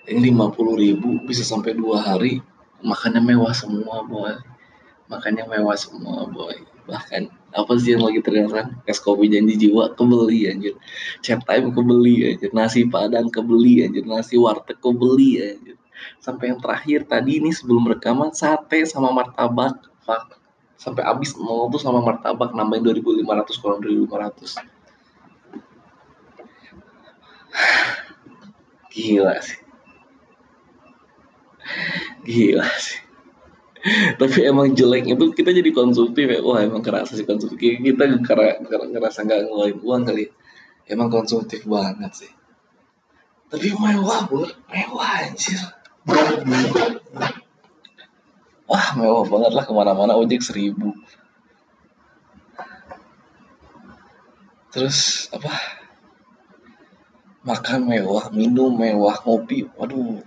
Ini 0.05 0.35
50 0.35 0.83
ribu 0.83 1.23
bisa 1.25 1.47
sampai 1.47 1.73
dua 1.79 2.03
hari 2.03 2.43
makannya 2.83 3.23
mewah 3.23 3.55
semua 3.55 4.03
boy. 4.05 4.35
Makannya 5.07 5.47
mewah 5.47 5.79
semua 5.79 6.27
boy. 6.27 6.59
Bahkan 6.91 7.31
apa 7.55 7.79
sih 7.79 7.95
yang 7.95 8.03
lagi 8.03 8.19
terdengar 8.19 8.67
es 8.83 8.99
kopi 8.99 9.31
janji 9.31 9.55
jiwa 9.55 9.95
kebeli 9.95 10.51
anjir. 10.51 10.75
Chat 11.23 11.47
time 11.47 11.71
kebeli 11.71 12.35
anjir. 12.35 12.51
Nasi 12.51 12.83
padang 12.91 13.31
kebeli 13.31 13.87
anjir. 13.87 14.03
Nasi 14.03 14.35
warteg 14.35 14.83
kebeli 14.83 15.39
anjir. 15.39 15.79
Sampai 16.19 16.51
yang 16.51 16.59
terakhir 16.59 17.07
tadi 17.07 17.39
ini 17.39 17.55
sebelum 17.55 17.87
rekaman 17.95 18.35
sate 18.35 18.83
sama 18.91 19.15
martabak. 19.15 19.87
Fuck. 20.03 20.43
Sampai 20.75 21.07
habis 21.07 21.39
nol 21.39 21.71
tuh 21.71 21.79
sama 21.79 22.03
martabak 22.03 22.51
nambahin 22.51 22.83
2500 22.83 23.63
kurang 23.63 23.79
2500 23.79 24.59
gila 28.93 29.39
sih. 29.39 29.63
Gila 32.27 32.67
sih 32.83 33.04
tapi 34.21 34.39
emang 34.49 34.73
jelek 34.73 35.13
itu 35.13 35.25
kita 35.37 35.53
jadi 35.53 35.71
konsumtif 35.71 36.25
ya 36.25 36.41
wah 36.41 36.61
emang 36.65 36.81
kerasa 36.81 37.17
sih 37.17 37.29
konsumtif 37.29 37.61
kita 37.61 38.05
karena 38.25 38.57
ngerasa 38.65 39.29
nggak 39.29 39.41
ngeluarin 39.45 39.79
uang 39.85 40.03
kali 40.09 40.25
emang 40.89 41.13
konsumtif 41.13 41.65
banget 41.69 42.13
sih 42.25 42.33
tapi 43.53 43.77
mewah 43.77 44.25
bro 44.25 44.49
mewah 44.73 45.11
anjir 45.25 45.61
Wah 48.65 48.97
mewah 48.97 49.25
banget 49.29 49.53
lah 49.57 49.65
ke 49.65 49.73
mana-mana 49.77 50.17
ojek 50.17 50.41
seribu. 50.41 50.93
Terus 54.73 55.29
apa? 55.31 55.53
Makan 57.45 57.81
mewah, 57.85 58.33
minum 58.33 58.73
mewah, 58.73 59.21
ngopi, 59.21 59.69
waduh. 59.77 60.25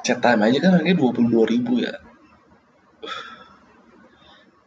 Chat 0.00 0.18
time 0.24 0.40
aja 0.48 0.58
kan 0.58 0.70
harganya 0.80 0.96
dua 0.96 1.10
puluh 1.12 1.28
dua 1.28 1.44
ribu 1.44 1.80
ya. 1.80 1.92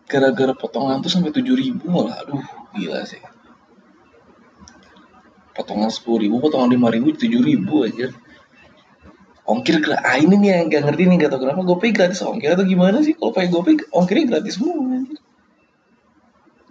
Gara-gara 0.05 0.53
potongan 0.53 1.01
tuh 1.01 1.09
sampai 1.09 1.33
tujuh 1.33 1.57
ribu 1.57 1.89
malah, 1.89 2.21
aduh 2.21 2.43
gila 2.77 3.01
sih. 3.03 3.21
Potongan 5.57 5.89
sepuluh 5.89 6.25
ribu 6.25 6.37
potongan 6.37 6.69
lima 6.69 6.93
ribu 6.93 7.13
tujuh 7.17 7.41
ribu 7.41 7.85
aja. 7.85 8.13
Ongkir 9.43 9.83
gratis 9.83 10.07
ah 10.07 10.15
ini 10.15 10.39
nih 10.39 10.49
yang 10.55 10.71
gak 10.71 10.83
ngerti 10.87 11.03
nih 11.03 11.17
gak 11.19 11.31
tau 11.35 11.41
kenapa 11.43 11.67
GoPay 11.67 11.91
gratis. 11.91 12.23
Ongkir 12.23 12.55
atau 12.55 12.63
gimana 12.63 13.03
sih? 13.03 13.11
Kalau 13.17 13.35
pakai 13.35 13.51
GoPay 13.51 13.75
ongkirnya 13.91 14.25
gratis 14.29 14.55
semua 14.55 14.79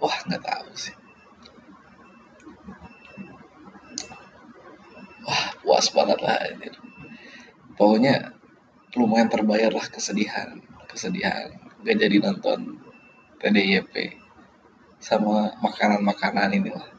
wah 0.03 0.17
nggak 0.27 0.43
tahu 0.43 0.71
sih. 0.75 0.95
Wah 5.23 5.45
puas 5.63 5.87
banget 5.95 6.19
lah 6.19 6.37
anjir. 6.43 6.75
pokoknya 7.77 8.37
lumayan 8.97 9.29
terbayar 9.33 9.73
lah 9.73 9.87
kesedihan 9.89 10.61
kesedihan. 10.93 11.49
Gak 11.83 11.99
jadi 11.99 12.21
nonton 12.23 12.79
TDYP 13.41 14.21
sama 15.03 15.51
makanan-makanan 15.59 16.55
ini 16.55 16.71
lah 16.71 16.93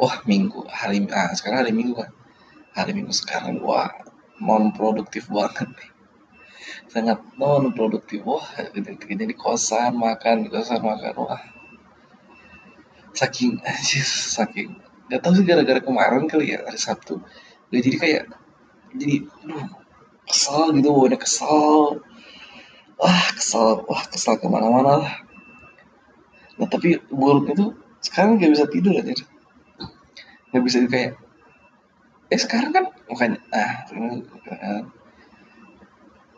wah 0.00 0.16
minggu 0.24 0.64
hari 0.72 1.04
ah 1.12 1.30
sekarang 1.36 1.62
hari 1.62 1.72
minggu 1.76 1.92
kan 1.92 2.10
hari 2.72 2.96
minggu 2.96 3.12
sekarang 3.12 3.60
wah 3.60 3.92
non 4.40 4.72
produktif 4.72 5.28
banget 5.28 5.68
nih. 5.68 5.90
Sangat 6.88 7.20
non 7.36 7.76
produktif 7.76 8.24
wah 8.24 8.42
gitu 8.72 8.96
di 9.12 9.36
kosan 9.36 10.00
makan 10.00 10.48
di 10.48 10.48
kosan 10.48 10.80
makan. 10.80 11.12
Wah. 11.20 11.44
Saking 13.12 13.60
anjir 13.68 14.08
saking. 14.08 14.80
Gak 15.12 15.20
tau 15.20 15.36
sih 15.36 15.44
gara-gara 15.44 15.84
kemarin 15.84 16.24
kali 16.24 16.56
ya 16.56 16.64
hari 16.64 16.80
Sabtu. 16.80 17.20
Gak 17.68 17.82
jadi 17.84 17.96
kayak 18.00 18.24
jadi 18.96 19.28
duh 19.44 19.79
kesel 20.30 20.70
gitu 20.78 20.90
wah 20.94 21.10
kesel 21.18 22.00
wah 22.96 23.26
kesel 23.34 23.82
wah 23.84 24.02
kesel 24.08 24.34
ke 24.38 24.46
mana-mana 24.46 25.02
lah. 25.02 25.14
Nah 26.56 26.68
tapi 26.70 27.02
buruk 27.10 27.50
itu 27.50 27.74
sekarang 28.00 28.40
gak 28.40 28.52
bisa 28.54 28.64
tidur 28.70 28.96
aja 28.96 29.12
nggak 30.50 30.64
bisa 30.66 30.82
kayak 30.90 31.14
eh 32.26 32.40
sekarang 32.40 32.74
kan 32.74 32.84
makanya 33.06 33.38
ah 33.54 33.86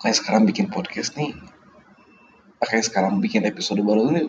kayak 0.05 0.17
sekarang 0.21 0.45
bikin 0.45 0.69
podcast 0.69 1.17
nih 1.17 1.33
kayak 2.61 2.85
sekarang 2.85 3.25
bikin 3.25 3.49
episode 3.49 3.81
baru 3.81 4.13
ini 4.13 4.29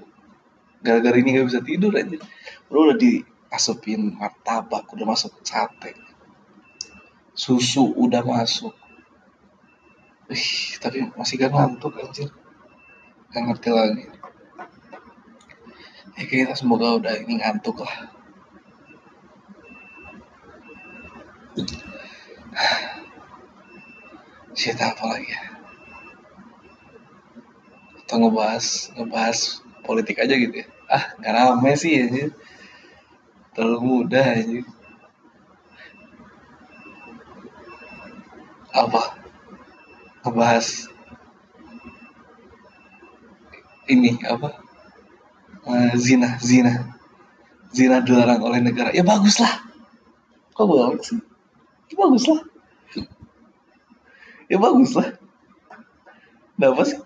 gara-gara 0.84 1.16
ini 1.16 1.40
nggak 1.40 1.48
bisa 1.48 1.62
tidur 1.64 1.96
aja. 1.96 2.20
Lu 2.68 2.92
udah 2.92 2.98
diasupin 3.00 4.20
martabak 4.20 4.92
udah 4.92 5.08
masuk 5.08 5.40
sate. 5.42 5.96
Susu 7.34 7.96
udah 7.98 8.22
masuk 8.22 8.76
Ih, 10.34 10.82
tapi 10.82 10.98
masih 11.14 11.38
gak 11.38 11.54
ngantuk 11.54 11.94
anjir. 12.02 12.30
Gak 13.30 13.44
ngerti 13.46 13.70
lagi. 13.70 14.06
Ya 16.18 16.24
kita 16.30 16.54
semoga 16.58 16.98
udah 16.98 17.14
ini 17.22 17.38
ngantuk 17.42 17.86
lah. 17.86 17.96
Cerita 24.58 24.94
apa 24.94 25.04
lagi 25.10 25.30
ya? 25.30 25.42
Atau 28.06 28.16
ngebahas 28.22 28.66
ngebahas 28.98 29.40
politik 29.86 30.18
aja 30.22 30.34
gitu 30.34 30.66
ya? 30.66 30.68
Ah 30.90 31.14
nggak 31.18 31.34
rame 31.34 31.72
sih 31.74 31.94
ya 31.98 32.30
terlalu 33.54 33.80
mudah 33.82 34.26
aja 34.34 34.62
apa 38.74 39.23
ngebahas 40.24 40.88
ini 43.92 44.16
apa? 44.26 44.64
Uh, 45.64 45.94
zina 45.96 46.40
zina. 46.40 46.96
Zina 47.74 48.00
dilarang 48.00 48.40
oleh 48.44 48.60
negara. 48.64 48.90
Ya 48.96 49.04
bagus 49.04 49.40
lah 49.40 49.64
kok 50.54 50.70
bagus? 50.70 51.10
Sih 51.10 51.20
ya 51.90 51.96
bagus 51.98 52.24
lah 52.30 52.42
ya 54.48 54.58
bagus 54.62 54.92
lah 54.94 55.08
nah 56.54 56.70
apa 56.70 56.86
sih? 56.86 57.02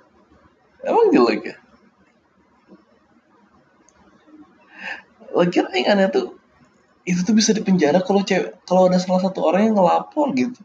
Emang 0.83 1.07
jelek 1.15 1.41
ya? 1.47 1.55
Lagi 5.31 5.63
yang 5.63 5.87
aneh 5.95 6.11
tuh 6.11 6.35
itu 7.07 7.23
tuh 7.23 7.31
bisa 7.31 7.55
dipenjara 7.55 8.03
kalau 8.03 8.27
cewek 8.27 8.59
kalau 8.67 8.91
ada 8.91 8.99
salah 8.99 9.23
satu 9.23 9.39
orang 9.47 9.71
yang 9.71 9.75
ngelapor 9.79 10.35
gitu. 10.35 10.59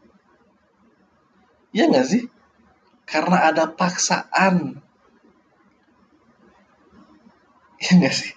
Ya 1.71 1.87
nggak 1.87 2.05
sih 2.05 2.27
karena 3.07 3.37
ada 3.51 3.69
paksaan. 3.69 4.79
Ya 7.83 7.91
nggak 7.99 8.15
sih? 8.15 8.31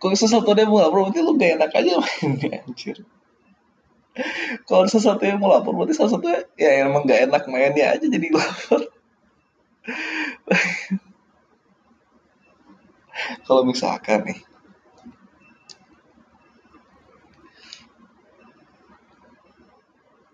Kalau 0.00 0.16
sesuatu 0.16 0.56
dia 0.56 0.66
mau 0.66 0.80
lapor 0.80 1.06
berarti 1.06 1.20
lu 1.20 1.36
gak 1.36 1.60
enak 1.60 1.70
aja 1.76 2.00
mainnya 2.00 2.64
anjir. 2.64 2.96
Kalau 4.66 4.88
sesuatu 4.88 5.22
yang 5.22 5.38
mau 5.38 5.52
lapor 5.52 5.76
berarti 5.76 5.94
salah 5.94 6.16
satu 6.16 6.26
ya 6.58 6.88
emang 6.88 7.06
gak 7.06 7.30
enak 7.30 7.42
mainnya 7.46 7.94
aja 7.94 8.06
jadi 8.08 8.28
lapor 8.32 8.90
kalau 13.46 13.62
misalkan 13.66 14.24
nih 14.24 14.40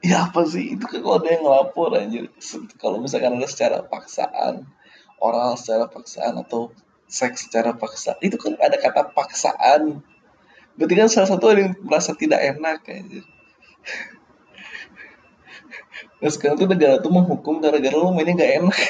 ya 0.07 0.31
apa 0.31 0.47
sih? 0.47 0.79
Itu 0.79 0.87
kan 0.87 1.03
kalau 1.03 1.19
ada 1.19 1.29
yang 1.35 1.43
ngelapor 1.43 1.91
aja 1.99 2.19
kalau 2.79 3.03
misalkan 3.03 3.35
ada 3.39 3.49
secara 3.51 3.83
paksaan 3.83 4.63
oral 5.19 5.59
secara 5.59 5.91
paksaan 5.91 6.39
atau 6.39 6.71
seks 7.11 7.49
secara 7.49 7.75
paksa 7.75 8.15
itu 8.23 8.39
kan 8.39 8.55
ada 8.63 8.79
kata 8.79 9.11
paksaan. 9.17 10.05
Berarti 10.77 10.95
kan 10.95 11.09
salah 11.09 11.29
satu 11.33 11.49
ada 11.49 11.61
yang 11.67 11.75
merasa 11.81 12.13
tidak 12.13 12.37
enak 12.37 12.85
aja 12.85 13.25
nah 16.21 16.31
sekarang 16.33 16.57
tuh 16.61 16.69
negara 16.69 17.01
tuh 17.01 17.13
menghukum 17.13 17.61
gara-gara 17.65 17.97
lo 17.97 18.13
mainnya 18.13 18.37
gak 18.37 18.53
enak 18.61 18.77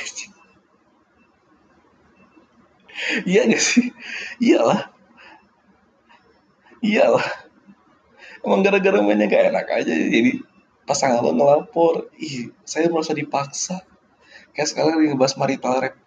iya 3.31 3.47
gak 3.47 3.63
sih? 3.63 3.93
Iyalah. 4.41 4.91
Iyalah. 6.81 7.27
Emang 8.43 8.65
gara-gara 8.65 8.99
mainnya 9.05 9.31
gak 9.31 9.53
enak 9.53 9.67
aja 9.69 9.95
jadi 9.95 10.41
pasangan 10.87 11.21
lo 11.21 11.35
ngelapor. 11.35 12.09
Ih 12.17 12.55
saya 12.63 12.87
merasa 12.89 13.13
dipaksa. 13.13 13.83
Kayak 14.55 14.71
sekarang 14.73 14.97
lagi 14.97 15.13
ngebahas 15.13 15.37
marital 15.37 15.75
rape 15.83 16.01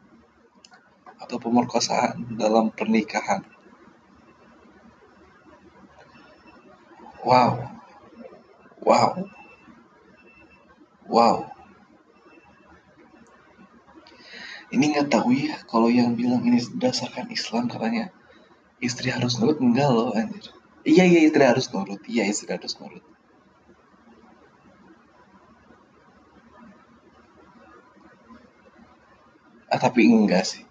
atau 1.20 1.38
pemerkosaan 1.38 2.40
dalam 2.40 2.72
pernikahan. 2.74 3.44
Wow. 7.22 7.68
Wow. 8.80 9.12
Wow. 11.06 11.38
Ini 14.70 14.86
nggak 14.96 15.10
tahu 15.12 15.36
ya 15.36 15.60
kalau 15.68 15.92
yang 15.92 16.16
bilang 16.16 16.46
ini 16.48 16.62
berdasarkan 16.62 17.28
Islam 17.34 17.68
katanya 17.68 18.14
istri 18.80 19.12
harus 19.12 19.36
nurut 19.38 19.60
enggak 19.60 19.90
loh 19.92 20.16
anjir. 20.16 20.56
Iya 20.88 21.04
iya 21.06 21.20
istri 21.28 21.44
harus 21.44 21.68
nurut. 21.76 22.02
Iya 22.08 22.24
istri 22.32 22.50
harus 22.50 22.78
nurut 22.80 23.04
ah 29.70 29.80
tapi 29.80 30.10
enggak 30.10 30.46
sih. 30.46 30.64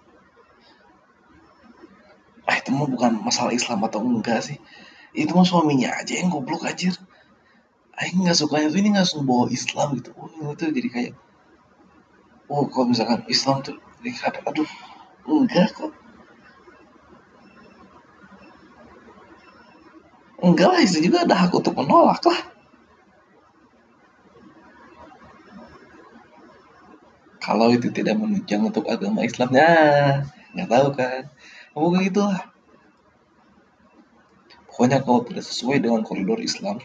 Ah 2.49 2.59
itu 2.59 2.71
mah 2.75 2.89
bukan 2.91 3.23
masalah 3.23 3.55
Islam 3.55 3.83
atau 3.87 4.03
enggak 4.03 4.43
sih. 4.43 4.59
Itu 5.15 5.35
mah 5.35 5.47
suaminya 5.47 5.95
aja 5.99 6.19
yang 6.19 6.29
goblok 6.29 6.67
aja 6.67 6.93
Aing 7.99 8.23
nggak 8.23 8.39
sukanya 8.39 8.71
tuh 8.71 8.79
ini 8.79 8.95
nggak 8.95 9.11
bawa 9.27 9.51
Islam 9.51 9.99
gitu. 9.99 10.15
Oh 10.15 10.55
itu 10.55 10.71
jadi 10.71 10.89
kayak 10.91 11.13
oh 12.47 12.63
kalau 12.71 12.95
misalkan 12.95 13.27
Islam 13.27 13.67
tuh 13.67 13.75
jadi 13.99 14.39
aduh 14.47 14.71
enggak 15.27 15.75
kok. 15.75 15.91
Enggak 20.39 20.69
lah 20.71 20.81
itu 20.87 21.03
juga 21.03 21.27
ada 21.27 21.35
hak 21.35 21.51
untuk 21.51 21.75
menolak 21.75 22.23
lah 22.23 22.58
kalau 27.49 27.73
itu 27.73 27.89
tidak 27.89 28.21
menunjang 28.21 28.61
untuk 28.61 28.85
agama 28.93 29.25
Islamnya 29.25 29.73
nggak 30.53 30.69
tahu 30.69 30.89
kan. 30.93 31.23
Pokoknya 31.73 32.01
gitulah 32.13 32.43
pokoknya 34.69 34.99
kalau 35.01 35.25
tidak 35.25 35.45
sesuai 35.49 35.81
dengan 35.81 36.05
koridor 36.05 36.37
Islam 36.45 36.77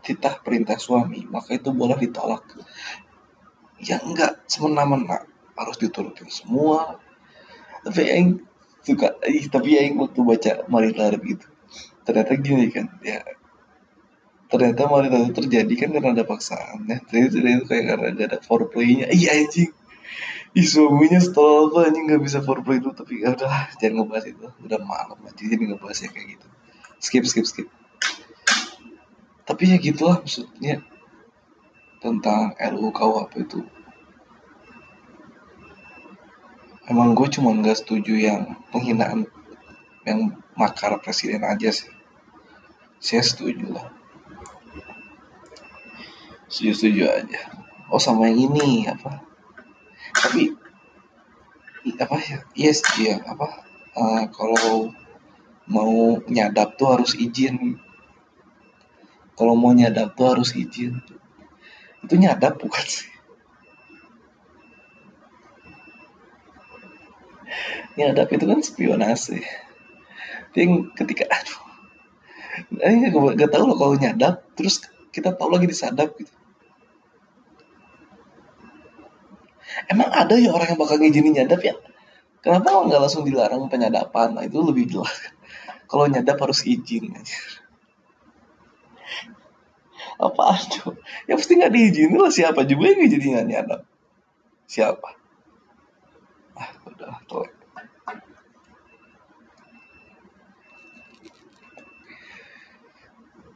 titah 0.00 0.40
perintah 0.40 0.80
suami 0.80 1.28
maka 1.28 1.60
itu 1.60 1.68
boleh 1.68 2.00
ditolak. 2.00 2.48
Ya 3.84 4.00
enggak 4.00 4.40
semena-mena 4.48 5.28
harus 5.52 5.76
diturutin 5.76 6.32
semua. 6.32 6.96
Tapi 7.84 8.00
yang 8.08 8.40
suka 8.80 9.20
tapi 9.52 9.68
yang 9.76 10.00
waktu 10.00 10.20
baca 10.24 10.52
marital 10.72 11.12
gitu 11.20 11.44
ternyata 12.08 12.40
gini 12.40 12.72
kan 12.72 12.88
ya 13.04 13.20
ternyata 14.48 14.88
wanita 14.88 15.16
itu 15.28 15.32
terjadi 15.44 15.74
kan 15.76 15.88
karena 15.92 16.10
ada 16.16 16.24
paksaan 16.24 16.88
ya. 16.88 16.98
Ternyata 17.04 17.36
itu 17.36 17.64
kayak 17.68 17.84
karena 17.84 18.06
gak 18.16 18.26
ada 18.32 18.38
foreplaynya. 18.40 19.06
Iya 19.12 19.44
anjing. 19.44 19.70
Ih 20.56 20.64
suaminya 20.64 21.20
setelah 21.20 21.68
apa 21.68 21.78
anjing 21.92 22.04
gak 22.08 22.22
bisa 22.24 22.40
foreplay 22.40 22.80
itu 22.80 22.88
tapi 22.96 23.20
ya 23.20 23.36
udah 23.36 23.68
jangan 23.76 23.94
ngebahas 24.02 24.24
itu. 24.32 24.46
Udah 24.64 24.80
malam 24.80 25.18
aja 25.28 25.42
jadi 25.44 25.60
ngebahas 25.60 25.98
ya 26.00 26.08
kayak 26.08 26.26
gitu. 26.40 26.46
Skip 26.98 27.24
skip 27.28 27.44
skip. 27.44 27.68
Tapi 29.44 29.62
ya 29.68 29.76
gitulah 29.76 30.24
maksudnya 30.24 30.80
tentang 32.00 32.56
RUU 32.56 32.88
KUHP 32.92 33.32
itu. 33.44 33.60
Emang 36.88 37.12
gue 37.12 37.28
cuma 37.28 37.52
gak 37.60 37.84
setuju 37.84 38.16
yang 38.16 38.56
penghinaan 38.72 39.28
yang 40.08 40.40
makar 40.56 40.96
presiden 41.04 41.44
aja 41.44 41.68
sih. 41.68 41.92
Saya 42.96 43.20
setuju 43.20 43.76
lah 43.76 43.97
setuju-setuju 46.48 47.04
aja. 47.04 47.40
Oh 47.92 48.00
sama 48.00 48.28
yang 48.28 48.52
ini 48.52 48.88
apa? 48.88 49.20
Tapi 50.16 50.52
apa 51.96 52.16
ya? 52.20 52.38
Yes 52.56 52.84
iya 53.00 53.20
apa? 53.24 53.64
Uh, 53.96 54.24
kalau 54.32 54.92
mau 55.68 56.20
nyadap 56.28 56.76
tuh 56.80 56.96
harus 56.96 57.12
izin. 57.16 57.80
Kalau 59.36 59.54
mau 59.54 59.72
nyadap 59.72 60.16
tuh 60.16 60.36
harus 60.36 60.56
izin. 60.56 61.00
Itu 62.04 62.14
nyadap 62.16 62.60
bukan 62.60 62.84
sih? 62.84 63.08
Nyadap 67.96 68.28
itu 68.32 68.44
kan 68.44 68.60
spionase. 68.64 69.44
Yang 70.56 70.92
ketika 70.96 71.24
aduh. 71.28 71.60
Ini 72.68 73.14
gak, 73.14 73.54
tau 73.54 73.70
loh 73.70 73.78
kalau 73.78 73.94
nyadap 73.94 74.42
terus 74.58 74.82
kita 75.14 75.30
tahu 75.30 75.54
lagi 75.54 75.70
disadap 75.70 76.10
gitu 76.18 76.37
emang 79.86 80.10
ada 80.10 80.34
ya 80.34 80.50
orang 80.50 80.74
yang 80.74 80.80
bakal 80.80 80.98
ngizinin 80.98 81.34
nyadap 81.38 81.60
ya? 81.62 81.74
Kenapa 82.42 82.86
nggak 82.86 83.00
langsung 83.02 83.22
dilarang 83.22 83.70
penyadapan? 83.70 84.34
Nah 84.34 84.42
itu 84.42 84.58
lebih 84.58 84.90
jelas. 84.90 85.14
Kalau 85.90 86.10
nyadap 86.10 86.36
harus 86.42 86.66
izin 86.66 87.14
aja 87.14 87.38
apa 90.18 90.58
tuh 90.66 90.98
ya 91.30 91.38
pasti 91.38 91.54
nggak 91.54 91.70
diizinin 91.70 92.18
lah. 92.18 92.32
Siapa 92.34 92.66
juga 92.66 92.90
yang 92.90 92.98
ngizinin 93.06 93.30
nggak 93.38 93.48
nyadap? 93.54 93.80
Siapa? 94.66 95.10
Ah 96.58 96.70
udah 96.90 97.22
telek 97.30 97.54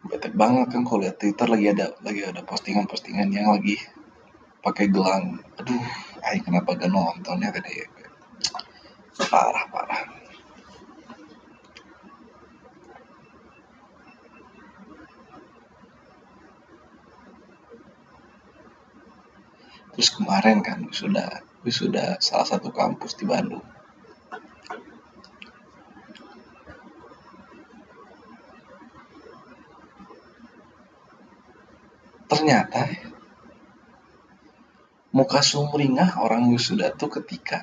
bete 0.03 0.29
banget 0.35 0.67
kan 0.75 0.83
kalau 0.85 1.01
lihat 1.03 1.17
Twitter 1.19 1.47
lagi 1.47 1.67
ada 1.73 1.95
lagi 2.03 2.21
ada 2.27 2.43
postingan-postingan 2.43 3.33
yang 3.33 3.49
lagi 3.55 3.79
pakai 4.63 4.87
gelang. 4.91 5.43
Aduh 5.59 5.83
ay 6.23 6.39
kenapa 6.41 6.79
gak 6.79 6.91
nontonnya 6.91 7.51
tadi 7.51 7.83
parah 9.31 9.67
parah. 9.69 10.03
Terus 19.93 20.09
kemarin 20.09 20.65
kan 20.65 20.89
sudah 20.89 21.45
sudah 21.69 22.17
salah 22.19 22.49
satu 22.49 22.73
kampus 22.73 23.13
di 23.21 23.29
Bandung. 23.29 23.63
Ternyata 32.33 33.12
muka 35.13 35.45
sumringah 35.45 36.17
orang 36.19 36.49
wisuda 36.49 36.97
tuh 36.97 37.13
ketika 37.21 37.61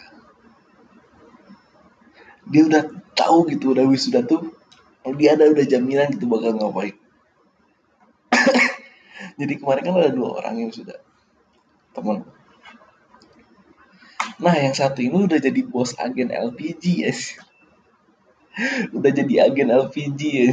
dia 2.49 2.65
udah 2.65 2.93
tahu 3.17 3.49
gitu 3.49 3.73
udah 3.73 3.85
wisuda 3.89 4.25
tuh 4.25 4.53
kalau 5.01 5.15
dia 5.15 5.33
ada 5.33 5.49
udah 5.49 5.65
jaminan 5.65 6.13
gitu 6.13 6.29
bakal 6.29 6.53
ngapain. 6.53 6.93
Jadi 9.39 9.53
kemarin 9.57 9.81
kan 9.85 9.95
ada 9.97 10.13
dua 10.13 10.37
orang 10.37 10.61
yang 10.61 10.71
sudah 10.73 11.01
temen. 11.97 12.27
Nah 14.39 14.55
yang 14.55 14.75
satu 14.75 15.03
ini 15.03 15.27
udah 15.27 15.39
jadi 15.41 15.67
bos 15.67 15.97
agen 15.99 16.31
LPG 16.31 16.83
ya 17.03 17.11
udah 18.95 19.11
jadi 19.11 19.51
agen 19.51 19.67
LPG 19.67 20.21
ya 20.23 20.51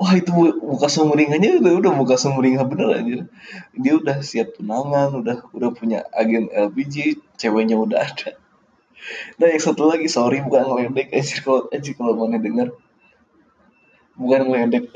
wah 0.00 0.16
itu 0.16 0.32
muka 0.64 0.88
sumringahnya 0.88 1.60
udah 1.60 1.72
udah 1.76 1.92
muka 1.92 2.16
sumringah 2.16 2.64
bener 2.64 2.88
aja 2.96 3.16
dia 3.76 3.92
udah 4.00 4.24
siap 4.24 4.56
tunangan 4.56 5.12
udah 5.20 5.44
udah 5.52 5.70
punya 5.76 6.08
agen 6.16 6.48
LPG 6.48 7.20
ceweknya 7.36 7.76
udah 7.76 8.00
ada. 8.00 8.32
Nah 9.36 9.52
yang 9.52 9.60
satu 9.60 9.92
lagi 9.92 10.08
sorry 10.08 10.40
bukan 10.40 10.64
ngeledek 10.64 11.12
aja 11.12 11.36
kalau 11.44 11.68
aja 11.68 11.90
kalau 11.92 12.12
mau 12.16 12.32
denger 12.32 12.72
bukan 14.16 14.40
ngeledek 14.48 14.88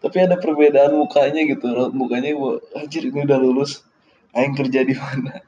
tapi 0.00 0.16
ada 0.24 0.40
perbedaan 0.40 0.96
mukanya 0.96 1.44
gitu 1.44 1.68
mukanya 1.92 2.32
gua 2.32 2.64
anjir 2.72 3.04
ini 3.04 3.28
udah 3.28 3.38
lulus. 3.44 3.84
Aing 4.32 4.56
kerja 4.56 4.80
di 4.88 4.96
mana? 4.96 5.44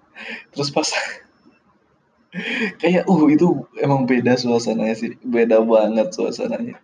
Terus 0.53 0.69
pas 0.69 0.85
kayak 2.85 3.09
uh 3.09 3.23
itu 3.33 3.65
emang 3.81 4.05
beda 4.05 4.37
suasananya 4.37 4.93
sih. 4.93 5.17
Beda 5.25 5.65
banget 5.65 6.13
suasananya 6.13 6.77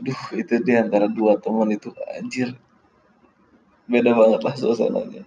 aduh 0.00 0.20
itu 0.34 0.54
di 0.62 0.72
antara 0.74 1.06
dua 1.06 1.38
teman 1.38 1.70
itu 1.70 1.94
anjir. 2.18 2.54
Beda 3.86 4.16
banget 4.16 4.40
lah 4.42 4.54
suasananya. 4.56 5.22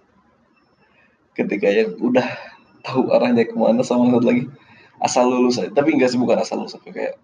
Ketika 1.32 1.70
yang 1.70 1.94
udah 2.02 2.26
tahu 2.82 3.08
arahnya 3.14 3.46
ke 3.46 3.54
mana 3.54 3.86
sama 3.86 4.10
satu 4.10 4.26
lagi 4.26 4.44
asal 4.98 5.30
lulus 5.30 5.62
aja. 5.62 5.70
Tapi 5.70 5.94
enggak 5.94 6.10
sih 6.12 6.20
bukan 6.20 6.42
asal 6.42 6.60
lulus 6.60 6.74
tapi 6.74 6.90
kayak 6.90 7.14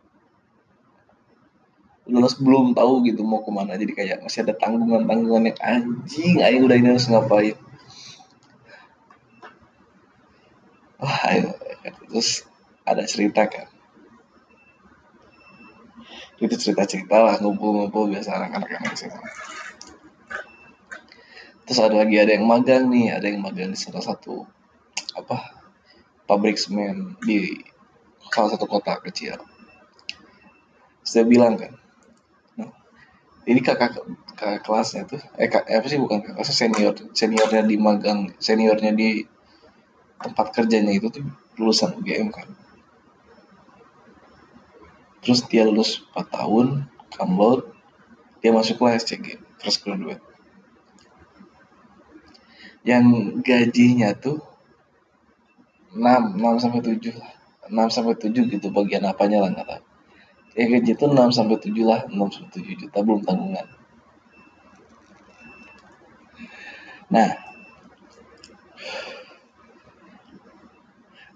lulus 2.07 2.37
belum 2.39 2.73
tahu 2.79 3.03
gitu 3.11 3.27
mau 3.27 3.43
ke 3.43 3.51
mana. 3.51 3.75
Jadi 3.75 3.93
kayak 3.93 4.23
masih 4.23 4.47
ada 4.47 4.55
tanggungan 4.55 5.05
tanggungan 5.05 5.51
yang 5.51 5.59
anjing 5.61 6.39
ayo 6.41 6.65
udah 6.65 6.77
ini 6.79 6.89
harus 6.95 7.11
ngapain? 7.11 7.59
Wah 11.03 11.19
ayo. 11.35 11.51
Terus 12.09 12.47
ada 12.87 13.03
cerita 13.05 13.45
kan 13.51 13.74
itu 16.43 16.55
cerita 16.59 16.83
cerita 16.89 17.17
lah 17.23 17.35
ngumpul-ngumpul 17.39 18.11
biasa 18.11 18.35
anak-anak 18.35 18.69
yang 18.75 18.85
SMA 18.95 19.23
terus 21.65 21.81
ada 21.81 21.97
lagi 21.97 22.17
ada 22.21 22.33
yang 22.37 22.45
magang 22.45 22.91
nih 22.91 23.15
ada 23.15 23.27
yang 23.31 23.41
magang 23.41 23.73
di 23.73 23.79
salah 23.79 24.03
satu 24.03 24.45
apa 25.15 25.65
pabrik 26.25 26.57
semen 26.57 27.17
di 27.23 27.61
salah 28.33 28.51
satu 28.57 28.67
kota 28.67 28.99
kecil. 29.05 29.39
Saya 31.05 31.29
bilang 31.29 31.61
kan 31.61 31.77
ini 33.45 33.61
kakak 33.61 34.01
kakak 34.35 34.65
kelasnya 34.65 35.05
tuh 35.05 35.21
eh 35.37 35.53
kak, 35.53 35.69
apa 35.69 35.85
sih 35.85 36.01
bukan 36.01 36.25
kakak 36.25 36.49
senior 36.49 36.97
seniornya 37.13 37.63
di 37.69 37.77
magang 37.77 38.33
seniornya 38.41 38.97
di 38.97 39.21
tempat 40.17 40.57
kerjanya 40.57 40.97
itu 40.97 41.13
tuh 41.13 41.25
lulusan 41.61 41.93
UGM 42.01 42.33
kan 42.33 42.49
terus 45.25 45.41
dia 45.49 45.65
lulus 45.65 46.05
4 46.13 46.29
tahun 46.29 46.85
kamlot 47.17 47.73
dia 48.45 48.53
masuk 48.53 48.85
ke 48.85 49.01
SCG 49.01 49.27
fresh 49.57 49.81
graduate. 49.81 50.21
Yang 52.85 53.41
gajinya 53.41 54.13
tuh 54.13 54.45
6 55.97 56.05
6 56.37 56.63
sampai 56.63 56.81
7 56.85 57.17
lah. 57.17 57.33
6 57.73 57.95
sampai 57.97 58.15
7 58.21 58.53
gitu 58.53 58.69
bagian 58.69 59.09
apanya 59.09 59.41
lah 59.41 59.51
nggak 59.57 59.67
tahu. 59.67 59.83
Ya 60.55 60.65
gaji 60.69 60.93
itu 60.93 61.05
6 61.09 61.33
sampai 61.33 61.57
7 61.57 61.73
lah 61.89 62.01
6 62.13 62.21
sampai 62.29 62.51
7 62.61 62.81
juta 62.85 62.99
belum 63.01 63.25
tanggungan 63.25 63.67
nah 67.15 67.31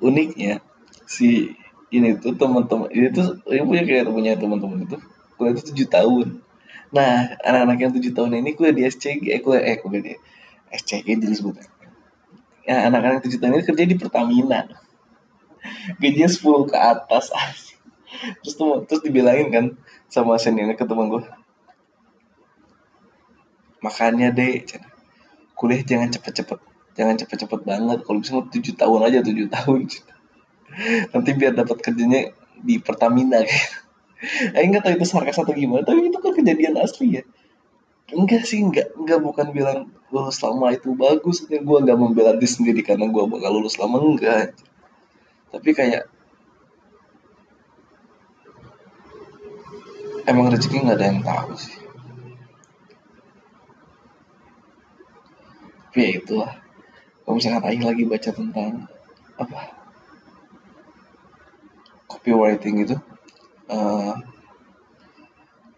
uniknya 0.02 0.58
si 1.04 1.54
ini 1.88 2.20
tuh 2.20 2.36
teman-teman 2.36 2.88
ini 2.92 3.08
tuh 3.12 3.40
ini 3.48 3.62
punya 3.64 3.82
kayak 3.88 4.04
punya 4.12 4.32
teman-teman 4.36 4.84
itu 4.84 4.96
kuliah 5.40 5.52
itu 5.56 5.62
tujuh 5.72 5.88
tahun. 5.88 6.26
Nah 6.92 7.38
anak-anak 7.44 7.78
yang 7.80 7.92
tujuh 7.96 8.12
tahun 8.12 8.44
ini 8.44 8.56
kuliah 8.56 8.74
di 8.76 8.82
SCG 8.84 9.32
eh 9.32 9.40
kuliah 9.40 9.62
eh 9.64 9.76
kuliah 9.80 10.02
di 10.04 10.12
SCG 10.72 11.06
jadi 11.16 11.34
sebutnya 11.36 11.66
ya 12.68 12.84
anak-anak 12.92 13.24
tujuh 13.24 13.38
tahun 13.40 13.60
ini 13.60 13.64
kerja 13.64 13.84
di 13.88 13.96
Pertamina. 13.96 14.60
Gajinya 16.00 16.28
10 16.28 16.70
ke 16.70 16.76
atas 16.76 17.32
terus 18.40 18.54
tuh 18.56 18.84
terus 18.88 19.04
dibilangin 19.04 19.48
kan 19.52 19.64
sama 20.08 20.40
seniornya 20.40 20.80
ke 20.80 20.84
teman 20.88 21.12
gue 21.12 21.24
makanya 23.84 24.32
deh 24.32 24.64
kuliah 25.52 25.84
jangan 25.84 26.08
cepet-cepet 26.08 26.58
jangan 26.98 27.14
cepet-cepet 27.14 27.60
banget. 27.62 27.98
Kalau 28.02 28.18
bisa 28.18 28.42
tujuh 28.42 28.74
tahun 28.74 29.00
aja 29.06 29.18
tujuh 29.22 29.46
tahun 29.46 29.86
nanti 31.10 31.30
biar 31.34 31.52
dapat 31.58 31.82
kerjanya 31.82 32.30
di 32.62 32.78
Pertamina 32.78 33.42
kayak. 33.46 33.70
Aku 34.58 34.66
nggak 34.74 34.82
tahu 34.82 34.92
itu 34.98 35.06
sarkas 35.06 35.38
atau 35.38 35.54
gimana 35.54 35.86
tapi 35.86 36.10
itu 36.10 36.18
kan 36.18 36.34
kejadian 36.34 36.74
asli 36.82 37.22
ya. 37.22 37.22
Enggak 38.10 38.42
sih 38.48 38.58
enggak 38.58 38.90
enggak 38.98 39.20
bukan 39.22 39.46
bilang 39.54 39.78
lulus 40.10 40.42
lama 40.42 40.74
itu 40.74 40.90
bagus. 40.98 41.46
Gue 41.46 41.78
nggak 41.78 41.98
membela 41.98 42.34
diri 42.34 42.50
sendiri 42.50 42.80
karena 42.82 43.06
gue 43.06 43.22
bakal 43.30 43.50
lulus 43.54 43.78
lama 43.78 44.02
enggak. 44.02 44.58
Tapi 45.54 45.70
kayak 45.70 46.10
emang 50.26 50.50
rezeki 50.50 50.82
nggak 50.82 50.98
ada 50.98 51.06
yang 51.06 51.22
tahu 51.22 51.52
sih. 51.54 51.76
Tapi 55.88 55.98
ya 56.02 56.10
itulah. 56.18 56.52
Kalau 57.22 57.34
misalkan 57.38 57.62
Aing 57.70 57.84
lagi 57.86 58.02
baca 58.02 58.30
tentang 58.34 58.88
apa 59.38 59.77
copywriting 62.08 62.82
itu 62.82 62.96
uh, 63.70 64.16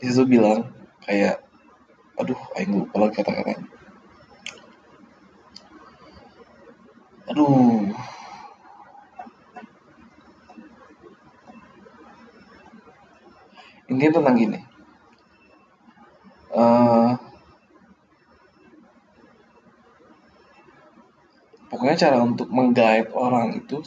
di 0.00 0.04
situ 0.08 0.24
bilang 0.24 0.70
kayak 1.04 1.42
aduh 2.16 2.38
Aing 2.56 2.84
lupa 2.84 2.96
lagi 2.96 3.20
kata-katanya. 3.20 3.66
Aduh. 7.30 7.92
Ini 13.90 14.06
tentang 14.14 14.38
gini 14.38 14.70
uh, 16.54 17.14
pokoknya 21.70 21.96
cara 21.96 22.18
untuk 22.22 22.48
menggait 22.50 23.08
orang 23.14 23.54
itu 23.56 23.82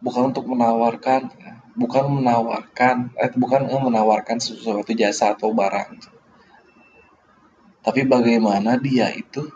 bukan 0.00 0.34
untuk 0.34 0.44
menawarkan 0.48 1.32
bukan 1.76 2.04
menawarkan 2.08 3.12
eh, 3.20 3.32
bukan 3.36 3.68
menawarkan 3.68 4.40
sesuatu 4.40 4.92
jasa 4.96 5.36
atau 5.36 5.52
barang 5.52 6.00
tapi 7.84 8.02
bagaimana 8.02 8.80
dia 8.80 9.12
itu 9.14 9.46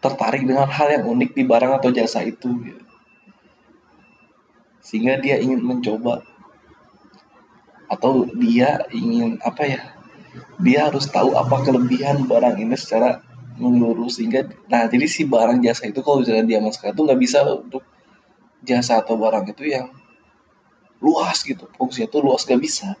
tertarik 0.00 0.48
dengan 0.48 0.66
hal 0.66 0.88
yang 0.88 1.04
unik 1.06 1.30
di 1.36 1.44
barang 1.44 1.76
atau 1.76 1.92
jasa 1.92 2.24
itu 2.24 2.48
gitu. 2.64 2.84
sehingga 4.80 5.20
dia 5.20 5.36
ingin 5.36 5.60
mencoba 5.60 6.24
atau 7.92 8.24
dia 8.32 8.80
ingin 8.90 9.36
apa 9.44 9.62
ya 9.68 9.80
dia 10.62 10.88
harus 10.88 11.04
tahu 11.10 11.36
apa 11.36 11.60
kelebihan 11.62 12.24
barang 12.24 12.56
ini 12.56 12.74
secara 12.80 13.20
menyeluruh 13.60 14.08
sehingga 14.08 14.48
nah 14.72 14.88
jadi 14.88 15.04
si 15.04 15.28
barang 15.28 15.60
jasa 15.60 15.92
itu 15.92 16.00
kalau 16.00 16.24
misalnya 16.24 16.48
dia 16.48 16.58
masuk 16.64 16.88
itu 16.88 17.00
nggak 17.04 17.20
bisa 17.20 17.44
untuk 17.44 17.84
jasa 18.64 19.00
atau 19.00 19.16
barang 19.16 19.48
itu 19.50 19.68
yang 19.68 19.92
luas 21.00 21.40
gitu. 21.42 21.66
Fungsinya 21.74 22.06
itu 22.08 22.18
luas 22.20 22.44
gak 22.44 22.60
bisa. 22.60 22.96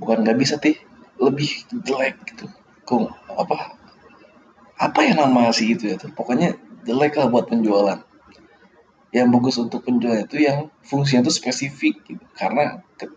Bukan 0.00 0.24
nggak 0.24 0.38
bisa 0.40 0.56
tih 0.56 0.80
lebih 1.20 1.68
jelek 1.84 2.16
gitu. 2.32 2.48
Kok 2.88 3.12
apa 3.36 3.76
apa 4.80 5.00
yang 5.04 5.20
nama 5.20 5.52
sih 5.52 5.76
itu 5.76 5.92
ya 5.92 6.00
tuh 6.00 6.08
pokoknya 6.16 6.56
jelek 6.88 7.20
lah 7.20 7.28
buat 7.28 7.52
penjualan. 7.52 8.00
Yang 9.12 9.28
bagus 9.28 9.56
untuk 9.60 9.84
penjual 9.84 10.16
itu 10.16 10.40
yang 10.40 10.72
fungsinya 10.80 11.28
itu 11.28 11.32
spesifik 11.34 12.00
gitu. 12.08 12.24
karena 12.32 12.80
ke, 12.96 13.10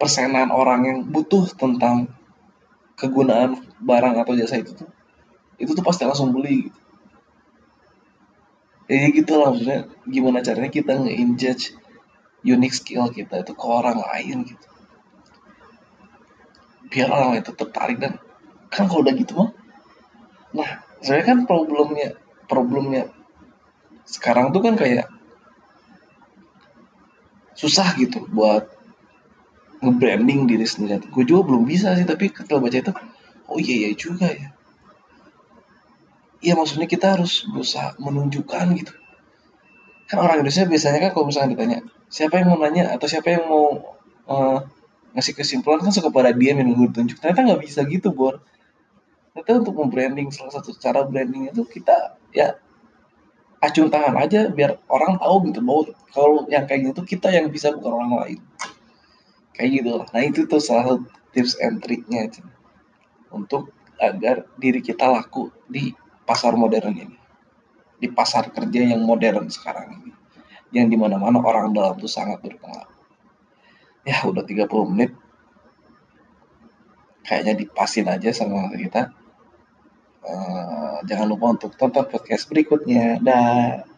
persenan 0.00 0.48
orang 0.48 0.80
yang 0.88 0.98
butuh 1.04 1.44
tentang 1.52 2.08
kegunaan 2.96 3.60
barang 3.84 4.16
atau 4.16 4.32
jasa 4.32 4.64
itu 4.64 4.72
tuh 4.72 4.88
itu 5.60 5.76
tuh 5.76 5.84
pasti 5.84 6.08
langsung 6.08 6.32
beli 6.32 6.72
gitu. 6.72 6.79
Ya 8.90 9.06
gitu 9.14 9.38
lah 9.38 9.54
maksudnya 9.54 9.86
gimana 10.02 10.42
caranya 10.42 10.70
kita 10.74 10.98
nge-injudge 10.98 11.78
unique 12.42 12.74
skill 12.74 13.06
kita 13.14 13.46
itu 13.46 13.52
ke 13.54 13.66
orang 13.70 14.02
lain 14.02 14.50
gitu. 14.50 14.66
Biar 16.90 17.08
orang 17.14 17.38
itu 17.38 17.54
tertarik 17.54 18.02
dan 18.02 18.18
kan 18.66 18.90
kalau 18.90 19.06
udah 19.06 19.14
gitu 19.14 19.34
mah 19.38 19.50
nah 20.50 20.82
sebenarnya 20.98 21.26
kan 21.30 21.38
problemnya 21.46 22.08
problemnya 22.50 23.14
sekarang 24.02 24.50
tuh 24.50 24.66
kan 24.66 24.74
kayak 24.74 25.06
susah 27.54 27.94
gitu 27.94 28.26
buat 28.26 28.66
nge-branding 29.80 30.50
diri 30.50 30.66
sendiri. 30.66 31.06
Gue 31.08 31.24
juga 31.24 31.52
belum 31.52 31.64
bisa 31.64 31.96
sih, 31.96 32.04
tapi 32.04 32.28
ketika 32.32 32.60
baca 32.60 32.74
itu, 32.74 32.92
oh 33.48 33.58
iya 33.60 33.74
iya 33.86 33.90
juga 33.96 34.28
ya. 34.28 34.52
Iya 36.40 36.56
maksudnya 36.56 36.88
kita 36.88 37.16
harus 37.16 37.44
berusaha 37.44 37.96
menunjukkan 38.00 38.66
gitu. 38.80 38.92
Kan 40.08 40.16
orang 40.24 40.40
Indonesia 40.40 40.64
biasanya 40.64 40.98
kan 41.04 41.10
kalau 41.12 41.26
misalnya 41.28 41.50
ditanya, 41.52 41.78
siapa 42.08 42.40
yang 42.40 42.48
mau 42.50 42.58
nanya 42.58 42.96
atau 42.96 43.06
siapa 43.06 43.28
yang 43.28 43.44
mau 43.44 43.96
uh, 44.24 44.58
ngasih 45.12 45.36
kesimpulan 45.36 45.84
kan 45.84 45.92
suka 45.92 46.08
pada 46.08 46.32
dia 46.32 46.56
yang 46.56 46.72
gue 46.72 46.88
tunjuk. 46.90 47.20
Ternyata 47.20 47.44
nggak 47.44 47.60
bisa 47.60 47.84
gitu, 47.84 48.10
Bor. 48.16 48.40
Ternyata 49.36 49.68
untuk 49.68 49.76
membranding 49.76 50.32
salah 50.32 50.56
satu 50.56 50.72
cara 50.80 51.04
branding 51.04 51.52
itu 51.52 51.62
kita 51.68 52.16
ya 52.32 52.56
acung 53.60 53.92
tangan 53.92 54.16
aja 54.16 54.48
biar 54.48 54.80
orang 54.88 55.20
tahu 55.20 55.52
gitu 55.52 55.60
bahwa 55.60 55.92
kalau 56.16 56.48
yang 56.48 56.64
kayak 56.64 56.90
gitu 56.90 57.04
kita 57.04 57.28
yang 57.28 57.52
bisa 57.52 57.76
bukan 57.76 57.92
orang 57.92 58.12
lain 58.16 58.40
kayak 59.52 59.70
gitu 59.84 59.90
lah 60.00 60.08
nah 60.16 60.22
itu 60.24 60.48
tuh 60.48 60.64
salah 60.64 60.96
satu 60.96 61.04
tips 61.36 61.60
and 61.60 61.84
triknya 61.84 62.32
untuk 63.28 63.68
agar 64.00 64.48
diri 64.56 64.80
kita 64.80 65.04
laku 65.04 65.52
di 65.68 65.92
pasar 66.30 66.54
modern 66.54 66.94
ini. 66.94 67.18
Di 67.98 68.06
pasar 68.06 68.54
kerja 68.54 68.86
yang 68.86 69.02
modern 69.02 69.50
sekarang 69.50 69.98
ini. 69.98 70.14
Yang 70.70 70.94
di 70.94 70.96
mana-mana 71.02 71.42
orang 71.42 71.74
dalam 71.74 71.98
tuh 71.98 72.06
sangat 72.06 72.38
berpengaruh. 72.38 72.94
Ya 74.06 74.22
udah 74.22 74.46
30 74.46 74.70
menit. 74.94 75.10
Kayaknya 77.26 77.54
dipasin 77.58 78.06
aja 78.06 78.30
sama 78.30 78.70
kita. 78.78 79.10
Uh, 80.22 81.02
jangan 81.10 81.26
lupa 81.26 81.58
untuk 81.58 81.74
tonton 81.74 82.06
podcast 82.06 82.46
berikutnya. 82.46 83.18
Dah. 83.18 83.89